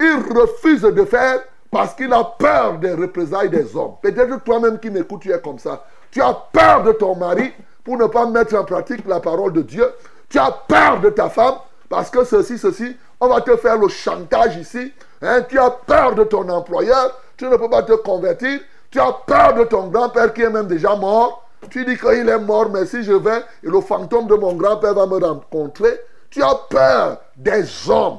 Il 0.00 0.22
refuse 0.32 0.82
de 0.82 1.04
faire 1.04 1.40
parce 1.70 1.94
qu'il 1.94 2.12
a 2.12 2.22
peur 2.22 2.78
des 2.78 2.92
représailles 2.92 3.50
des 3.50 3.76
hommes. 3.76 3.94
Peut-être 4.00 4.42
toi-même 4.44 4.78
qui 4.78 4.90
m'écoutes, 4.90 5.22
tu 5.22 5.32
es 5.32 5.40
comme 5.40 5.58
ça. 5.58 5.84
Tu 6.10 6.22
as 6.22 6.32
peur 6.52 6.84
de 6.84 6.92
ton 6.92 7.16
mari 7.16 7.52
pour 7.88 7.96
ne 7.96 8.04
pas 8.04 8.26
mettre 8.26 8.54
en 8.54 8.64
pratique 8.64 9.06
la 9.06 9.18
parole 9.18 9.54
de 9.54 9.62
Dieu. 9.62 9.90
Tu 10.28 10.38
as 10.38 10.50
peur 10.68 11.00
de 11.00 11.08
ta 11.08 11.30
femme 11.30 11.54
parce 11.88 12.10
que 12.10 12.22
ceci, 12.22 12.58
ceci. 12.58 12.94
On 13.18 13.28
va 13.28 13.40
te 13.40 13.56
faire 13.56 13.78
le 13.78 13.88
chantage 13.88 14.58
ici. 14.58 14.92
Hein? 15.22 15.40
Tu 15.48 15.58
as 15.58 15.70
peur 15.70 16.14
de 16.14 16.24
ton 16.24 16.46
employeur. 16.50 17.18
Tu 17.38 17.46
ne 17.46 17.56
peux 17.56 17.70
pas 17.70 17.82
te 17.84 17.94
convertir. 17.94 18.60
Tu 18.90 19.00
as 19.00 19.10
peur 19.26 19.54
de 19.54 19.64
ton 19.64 19.86
grand-père 19.86 20.34
qui 20.34 20.42
est 20.42 20.50
même 20.50 20.66
déjà 20.66 20.96
mort. 20.96 21.48
Tu 21.70 21.82
dis 21.86 21.96
qu'il 21.96 22.28
est 22.28 22.38
mort, 22.38 22.68
mais 22.68 22.84
si 22.84 23.02
je 23.02 23.14
vais 23.14 23.42
le 23.62 23.80
fantôme 23.80 24.26
de 24.26 24.34
mon 24.34 24.52
grand-père 24.52 24.92
va 24.92 25.06
me 25.06 25.24
rencontrer, 25.24 25.98
tu 26.28 26.42
as 26.42 26.56
peur 26.68 27.16
des 27.38 27.64
hommes. 27.88 28.18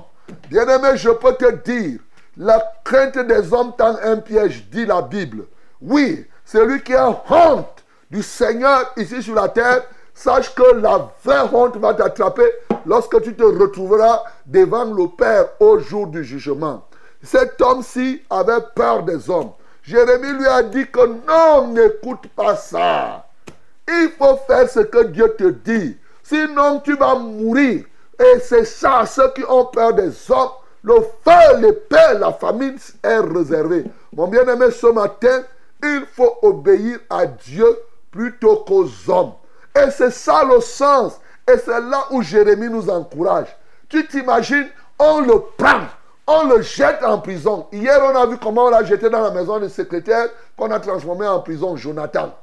Bien-aimé, 0.50 0.94
je 0.96 1.12
peux 1.12 1.34
te 1.34 1.52
dire, 1.70 2.00
la 2.38 2.60
crainte 2.84 3.20
des 3.20 3.54
hommes 3.54 3.74
tend 3.78 3.98
un 4.04 4.18
piège, 4.18 4.68
dit 4.72 4.88
la 4.88 5.04
Bible. 5.04 5.46
Oui, 5.80 6.26
celui 6.44 6.82
qui 6.82 6.96
a 6.96 7.10
honte 7.30 7.79
du 8.10 8.24
Seigneur 8.24 8.92
ici 8.98 9.22
sur 9.22 9.36
la 9.36 9.50
terre, 9.50 9.84
sache 10.14 10.54
que 10.54 10.76
la 10.76 11.10
vraie 11.24 11.50
honte 11.54 11.78
va 11.78 11.94
t'attraper 11.94 12.52
lorsque 12.86 13.22
tu 13.22 13.36
te 13.36 13.44
retrouveras 13.44 14.24
devant 14.46 14.86
le 14.86 15.08
Père 15.08 15.50
au 15.60 15.80
jour 15.80 16.08
du 16.08 16.24
jugement. 16.24 16.86
Cet 17.22 17.62
homme-ci 17.62 18.22
avait 18.30 18.62
peur 18.76 19.04
des 19.04 19.30
hommes. 19.30 19.52
Jérémie 19.84 20.34
lui 20.34 20.48
a 20.48 20.64
dit 20.64 20.88
que 20.90 21.06
non, 21.28 21.68
n'écoute 21.68 22.28
pas 22.36 22.56
ça. 22.56 23.26
Il 23.88 24.12
faut 24.18 24.38
faire 24.48 24.70
ce 24.70 24.82
que 24.82 25.06
Dieu 25.06 25.36
te 25.38 25.50
dit. 25.50 25.98
Sinon, 26.24 26.80
tu 26.80 26.96
vas 26.96 27.16
mourir. 27.16 27.86
Et 28.20 28.40
c'est 28.40 28.66
ça, 28.66 29.06
ceux 29.06 29.32
qui 29.34 29.44
ont 29.48 29.66
peur 29.66 29.94
des 29.94 30.12
hommes, 30.30 30.50
le 30.84 30.96
feu, 30.96 31.58
l'épée, 31.60 32.18
la 32.20 32.32
famine 32.34 32.78
est 33.04 33.20
réservée. 33.20 33.86
Mon 34.14 34.28
bien-aimé, 34.28 34.72
ce 34.72 34.88
matin, 34.88 35.44
il 35.84 36.04
faut 36.14 36.38
obéir 36.42 37.00
à 37.10 37.26
Dieu 37.26 37.78
plutôt 38.12 38.58
qu'aux 38.58 38.90
hommes. 39.08 39.34
Et 39.76 39.92
c'est 39.92 40.12
ça 40.12 40.44
le 40.44 40.62
sens. 40.62 41.20
Et 41.48 41.58
c'est 41.58 41.82
là 41.82 42.06
où 42.12 42.22
Jérémie 42.22 42.70
nous 42.70 42.90
encourage. 42.90 43.48
Tu 43.88 44.06
t'imagines, 44.08 44.68
on 45.00 45.22
le 45.22 45.40
prend, 45.58 45.82
on 46.28 46.48
le 46.48 46.62
jette 46.62 47.04
en 47.04 47.20
prison. 47.20 47.68
Hier, 47.72 48.00
on 48.04 48.16
a 48.16 48.26
vu 48.26 48.38
comment 48.38 48.66
on 48.66 48.70
l'a 48.70 48.84
jeté 48.84 49.10
dans 49.10 49.22
la 49.22 49.32
maison 49.32 49.60
du 49.60 49.70
secrétaire 49.70 50.28
qu'on 50.56 50.70
a 50.72 50.80
transformé 50.80 51.28
en 51.28 51.40
prison 51.40 51.76
Jonathan. 51.76 52.34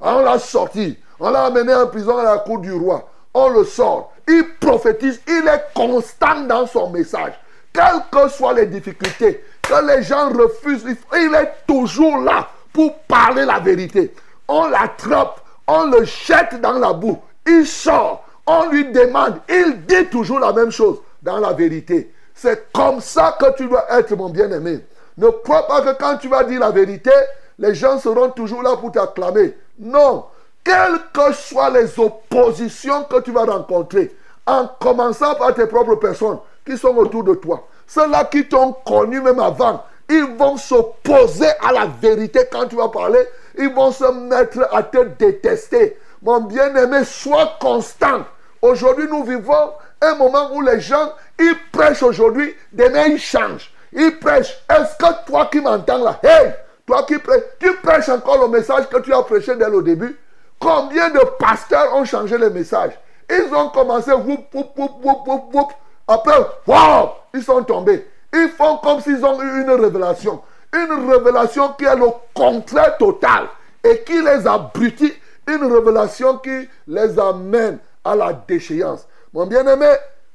On 0.00 0.20
l'a 0.20 0.38
sorti. 0.38 0.98
On 1.20 1.30
l'a 1.30 1.44
amené 1.44 1.74
en 1.74 1.86
prison 1.86 2.18
à 2.18 2.24
la 2.24 2.38
cour 2.38 2.58
du 2.58 2.72
roi. 2.72 3.08
On 3.32 3.48
le 3.50 3.64
sort. 3.64 4.12
Il 4.26 4.44
prophétise. 4.60 5.20
Il 5.28 5.46
est 5.46 5.66
constant 5.74 6.40
dans 6.42 6.66
son 6.66 6.90
message. 6.90 7.34
Quelles 7.72 8.02
que 8.10 8.28
soient 8.30 8.54
les 8.54 8.66
difficultés, 8.66 9.44
que 9.62 9.86
les 9.86 10.02
gens 10.02 10.30
refusent, 10.30 10.86
il 11.14 11.34
est 11.34 11.52
toujours 11.66 12.18
là 12.18 12.48
pour 12.72 12.98
parler 13.00 13.44
la 13.44 13.58
vérité. 13.58 14.14
On 14.48 14.68
l'attrape. 14.68 15.40
On 15.66 15.86
le 15.86 16.04
jette 16.04 16.60
dans 16.60 16.78
la 16.78 16.92
boue. 16.92 17.18
Il 17.46 17.66
sort. 17.66 18.24
On 18.46 18.68
lui 18.68 18.84
demande. 18.92 19.40
Il 19.48 19.84
dit 19.86 20.06
toujours 20.06 20.40
la 20.40 20.52
même 20.52 20.70
chose 20.70 20.98
dans 21.22 21.38
la 21.38 21.52
vérité. 21.52 22.12
C'est 22.34 22.70
comme 22.72 23.00
ça 23.00 23.36
que 23.40 23.56
tu 23.56 23.66
dois 23.66 23.86
être, 23.90 24.14
mon 24.14 24.28
bien-aimé. 24.28 24.80
Ne 25.16 25.28
crois 25.28 25.66
pas 25.66 25.80
que 25.80 25.98
quand 25.98 26.18
tu 26.18 26.28
vas 26.28 26.44
dire 26.44 26.60
la 26.60 26.70
vérité, 26.70 27.10
les 27.58 27.74
gens 27.74 27.98
seront 27.98 28.30
toujours 28.30 28.62
là 28.62 28.76
pour 28.76 28.92
t'acclamer. 28.92 29.56
Non, 29.78 30.26
quelles 30.62 30.98
que 31.12 31.32
soient 31.32 31.70
les 31.70 31.98
oppositions 31.98 33.04
que 33.04 33.20
tu 33.20 33.30
vas 33.32 33.44
rencontrer, 33.44 34.14
en 34.46 34.68
commençant 34.80 35.34
par 35.36 35.54
tes 35.54 35.66
propres 35.66 35.94
personnes 35.96 36.38
qui 36.64 36.76
sont 36.76 36.94
autour 36.96 37.24
de 37.24 37.34
toi, 37.34 37.66
ceux-là 37.86 38.24
qui 38.24 38.46
t'ont 38.48 38.72
connu 38.84 39.20
même 39.20 39.40
avant, 39.40 39.84
ils 40.08 40.36
vont 40.36 40.56
s'opposer 40.56 41.48
à 41.66 41.72
la 41.72 41.86
vérité 41.86 42.40
quand 42.50 42.66
tu 42.66 42.76
vas 42.76 42.88
parler, 42.88 43.20
ils 43.58 43.72
vont 43.72 43.92
se 43.92 44.04
mettre 44.04 44.68
à 44.72 44.82
te 44.82 45.04
détester. 45.18 45.98
Mon 46.22 46.40
bien-aimé, 46.40 47.04
sois 47.04 47.56
constant. 47.60 48.24
Aujourd'hui, 48.62 49.06
nous 49.08 49.24
vivons 49.24 49.72
un 50.00 50.14
moment 50.14 50.50
où 50.52 50.60
les 50.60 50.80
gens, 50.80 51.12
ils 51.38 51.56
prêchent 51.72 52.02
aujourd'hui, 52.02 52.54
demain 52.72 53.06
ils 53.06 53.18
changent. 53.18 53.72
Ils 53.92 54.18
prêchent. 54.18 54.56
Est-ce 54.68 54.96
que 54.96 55.26
toi 55.26 55.48
qui 55.50 55.60
m'entends 55.60 56.02
là, 56.02 56.18
hey, 56.22 56.52
toi 56.86 57.04
qui 57.04 57.18
prêches, 57.18 57.42
tu 57.58 57.72
prêches 57.76 58.08
encore 58.08 58.42
le 58.42 58.48
message 58.48 58.88
que 58.88 58.98
tu 58.98 59.12
as 59.12 59.22
prêché 59.22 59.54
dès 59.56 59.70
le 59.70 59.82
début? 59.82 60.18
Combien 60.58 61.10
de 61.10 61.20
pasteurs 61.38 61.94
ont 61.94 62.04
changé 62.04 62.38
le 62.38 62.50
message 62.50 62.92
Ils 63.30 63.54
ont 63.54 63.68
commencé, 63.68 64.12
whoop, 64.12 64.54
whoop, 64.54 64.70
whoop, 64.76 65.26
whoop, 65.26 65.54
whoop, 65.54 65.72
Après, 66.08 66.38
wow, 66.66 67.10
ils 67.34 67.42
sont 67.42 67.62
tombés. 67.62 68.06
Ils 68.32 68.48
font 68.48 68.78
comme 68.78 69.00
s'ils 69.00 69.24
ont 69.24 69.40
eu 69.42 69.62
une 69.62 69.70
révélation. 69.70 70.42
Une 70.76 71.10
révélation 71.10 71.72
qui 71.72 71.84
est 71.84 71.96
le 71.96 72.08
contraire 72.34 72.98
total 72.98 73.46
et 73.82 74.02
qui 74.02 74.20
les 74.20 74.46
abrutit. 74.46 75.14
Une 75.48 75.72
révélation 75.72 76.38
qui 76.38 76.68
les 76.86 77.18
amène 77.18 77.78
à 78.04 78.14
la 78.14 78.32
déchéance. 78.32 79.06
Mon 79.32 79.46
bien-aimé, 79.46 79.90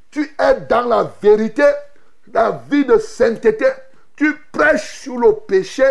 tu 0.09 0.35
es 0.39 0.61
dans 0.69 0.87
la 0.87 1.07
vérité, 1.21 1.65
la 2.33 2.59
vie 2.69 2.85
de 2.85 2.97
sainteté. 2.97 3.67
Tu 4.15 4.35
prêches 4.51 5.01
sur 5.01 5.17
le 5.17 5.33
péché, 5.33 5.85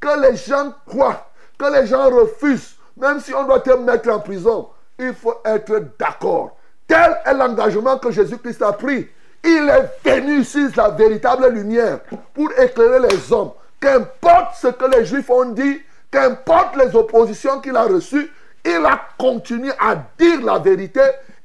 que 0.00 0.20
les 0.20 0.36
gens 0.36 0.72
croient, 0.86 1.30
que 1.58 1.72
les 1.72 1.86
gens 1.86 2.10
refusent. 2.10 2.76
Même 2.96 3.20
si 3.20 3.34
on 3.34 3.44
doit 3.44 3.60
te 3.60 3.70
mettre 3.70 4.10
en 4.10 4.20
prison, 4.20 4.68
il 4.98 5.14
faut 5.14 5.40
être 5.44 5.82
d'accord. 5.98 6.56
Tel 6.86 7.18
est 7.24 7.34
l'engagement 7.34 7.98
que 7.98 8.10
Jésus-Christ 8.10 8.62
a 8.62 8.72
pris. 8.72 9.08
Il 9.44 9.68
est 9.68 10.08
venu 10.10 10.40
ici, 10.40 10.66
la 10.76 10.90
véritable 10.90 11.48
lumière, 11.48 12.00
pour 12.34 12.50
éclairer 12.58 13.00
les 13.00 13.32
hommes. 13.32 13.52
Qu'importe 13.80 14.56
ce 14.60 14.68
que 14.68 14.84
les 14.96 15.04
Juifs 15.04 15.30
ont 15.30 15.50
dit, 15.50 15.80
qu'importe 16.10 16.76
les 16.76 16.94
oppositions 16.96 17.60
qu'il 17.60 17.76
a 17.76 17.84
reçues, 17.84 18.30
il 18.64 18.84
a 18.84 19.00
continué 19.16 19.70
à 19.78 19.96
dire 20.18 20.44
la 20.44 20.58
vérité. 20.58 21.00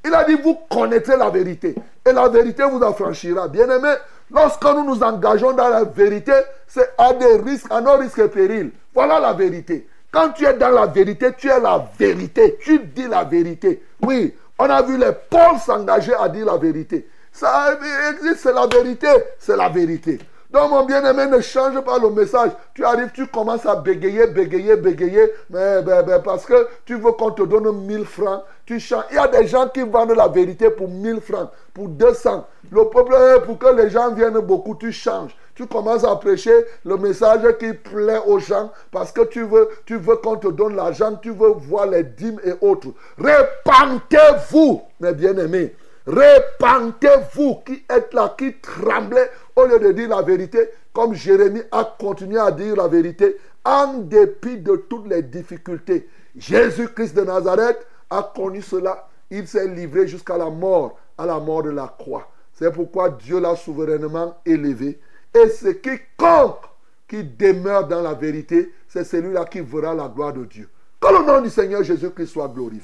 Il 0.06 0.14
a 0.14 0.24
dit, 0.24 0.36
vous 0.36 0.56
connaîtrez 0.70 1.16
la 1.16 1.30
vérité. 1.30 1.76
Et 2.06 2.12
la 2.12 2.28
vérité 2.28 2.64
vous 2.64 2.84
affranchira. 2.84 3.48
Bien-aimés, 3.48 3.96
lorsque 4.32 4.64
nous 4.64 4.84
nous 4.84 5.02
engageons 5.04 5.54
dans 5.54 5.70
la 5.70 5.84
vérité, 5.84 6.34
c'est 6.68 6.90
à 6.98 7.14
des 7.14 7.38
risques, 7.38 7.68
à 7.70 7.80
nos 7.80 7.98
risques 7.98 8.20
et 8.20 8.28
périls. 8.28 8.72
Voilà 8.94 9.20
la 9.20 9.34
vérité. 9.34 9.88
Quand 10.12 10.30
tu 10.30 10.46
es 10.46 10.54
dans 10.54 10.70
la 10.70 10.88
vérité, 10.88 11.32
tu 11.38 11.50
es 11.50 11.60
la 11.60 11.88
vérité. 11.98 12.58
Tu 12.62 12.80
dis 12.80 13.08
la 13.08 13.24
vérité. 13.24 13.84
Oui, 14.02 14.36
on 14.60 14.66
a 14.66 14.82
vu 14.82 14.98
les 14.98 15.12
Paul 15.30 15.58
s'engager 15.64 16.14
à 16.14 16.28
dire 16.30 16.46
la 16.46 16.58
vérité. 16.58 17.08
Ça 17.32 17.78
existe, 18.12 18.42
c'est 18.42 18.54
la 18.54 18.68
vérité. 18.68 19.08
C'est 19.40 19.56
la 19.56 19.70
vérité. 19.70 20.20
Donc, 20.54 20.70
mon 20.70 20.86
bien-aimé, 20.86 21.26
ne 21.26 21.42
change 21.42 21.82
pas 21.82 21.98
le 21.98 22.12
message. 22.12 22.52
Tu 22.76 22.86
arrives, 22.86 23.10
tu 23.12 23.26
commences 23.26 23.66
à 23.66 23.76
bégayer, 23.76 24.28
bégayer, 24.28 24.76
bégayer, 24.76 25.32
mais, 25.50 25.82
parce 26.24 26.46
que 26.46 26.68
tu 26.86 26.94
veux 26.94 27.12
qu'on 27.14 27.32
te 27.32 27.42
donne 27.42 27.72
1000 27.88 28.06
francs. 28.06 28.44
Tu 28.64 28.80
changes. 28.80 29.06
Il 29.10 29.16
y 29.16 29.18
a 29.18 29.28
des 29.28 29.48
gens 29.48 29.68
qui 29.68 29.82
vendent 29.82 30.16
la 30.16 30.28
vérité 30.28 30.70
pour 30.70 30.88
1000 30.88 31.22
francs, 31.22 31.50
pour 31.74 31.90
200. 31.90 32.46
Le 32.72 32.84
peuple, 32.86 33.16
pour 33.46 33.58
que 33.58 33.76
les 33.76 33.90
gens 33.90 34.14
viennent 34.14 34.40
beaucoup, 34.40 34.76
tu 34.76 34.92
changes. 34.92 35.36
Tu 35.56 35.66
commences 35.66 36.04
à 36.04 36.16
prêcher 36.18 36.66
le 36.86 36.98
message 36.98 37.42
qui 37.60 37.74
plaît 37.74 38.22
aux 38.26 38.40
gens 38.40 38.72
parce 38.92 39.12
que 39.12 39.22
tu 39.22 39.44
veux, 39.44 39.70
tu 39.86 39.98
veux 39.98 40.18
qu'on 40.18 40.36
te 40.36 40.48
donne 40.48 40.76
l'argent, 40.76 41.16
tu 41.16 41.32
veux 41.32 41.50
voir 41.50 41.88
les 41.88 42.04
dîmes 42.04 42.40
et 42.44 42.54
autres. 42.62 42.90
Répentez-vous, 43.18 44.82
mes 45.00 45.14
bien-aimés. 45.14 45.76
Répentez-vous 46.06 47.62
qui 47.66 47.86
êtes 47.90 48.14
là, 48.14 48.36
qui 48.38 48.54
tremblez 48.60 49.24
au 49.56 49.66
lieu 49.66 49.80
de 49.80 49.92
dire 49.92 50.10
la 50.10 50.22
vérité, 50.22 50.70
comme 50.94 51.14
Jérémie 51.14 51.62
a 51.72 51.96
continué 52.00 52.40
à 52.40 52.52
dire 52.52 52.76
la 52.76 52.88
vérité 52.88 53.38
en 53.64 54.00
dépit 54.00 54.58
de 54.58 54.76
toutes 54.76 55.08
les 55.08 55.22
difficultés. 55.22 56.08
Jésus-Christ 56.36 57.16
de 57.16 57.22
Nazareth 57.22 57.86
a 58.10 58.32
connu 58.36 58.62
cela. 58.62 59.08
Il 59.30 59.48
s'est 59.48 59.68
livré 59.68 60.08
jusqu'à 60.08 60.38
la 60.38 60.50
mort, 60.50 60.98
à 61.18 61.26
la 61.26 61.40
mort 61.40 61.64
de 61.64 61.70
la 61.70 61.94
croix. 61.98 62.30
C'est 62.54 62.72
pourquoi 62.72 63.10
Dieu 63.10 63.40
l'a 63.40 63.56
souverainement 63.56 64.38
élevé. 64.46 65.00
Et 65.34 65.50
ce 65.50 65.70
qui 65.70 65.98
compte, 66.18 66.60
qui 67.08 67.24
demeure 67.24 67.88
dans 67.88 68.02
la 68.02 68.14
vérité, 68.14 68.74
c'est 68.88 69.04
celui-là 69.04 69.46
qui 69.46 69.62
verra 69.62 69.94
la 69.94 70.08
gloire 70.08 70.34
de 70.34 70.46
Dieu. 70.46 70.70
Que 71.00 71.08
le 71.08 71.26
nom 71.26 71.42
du 71.42 71.50
Seigneur 71.50 71.84
Jésus-Christ 71.84 72.28
soit 72.28 72.48
glorifié. 72.48 72.84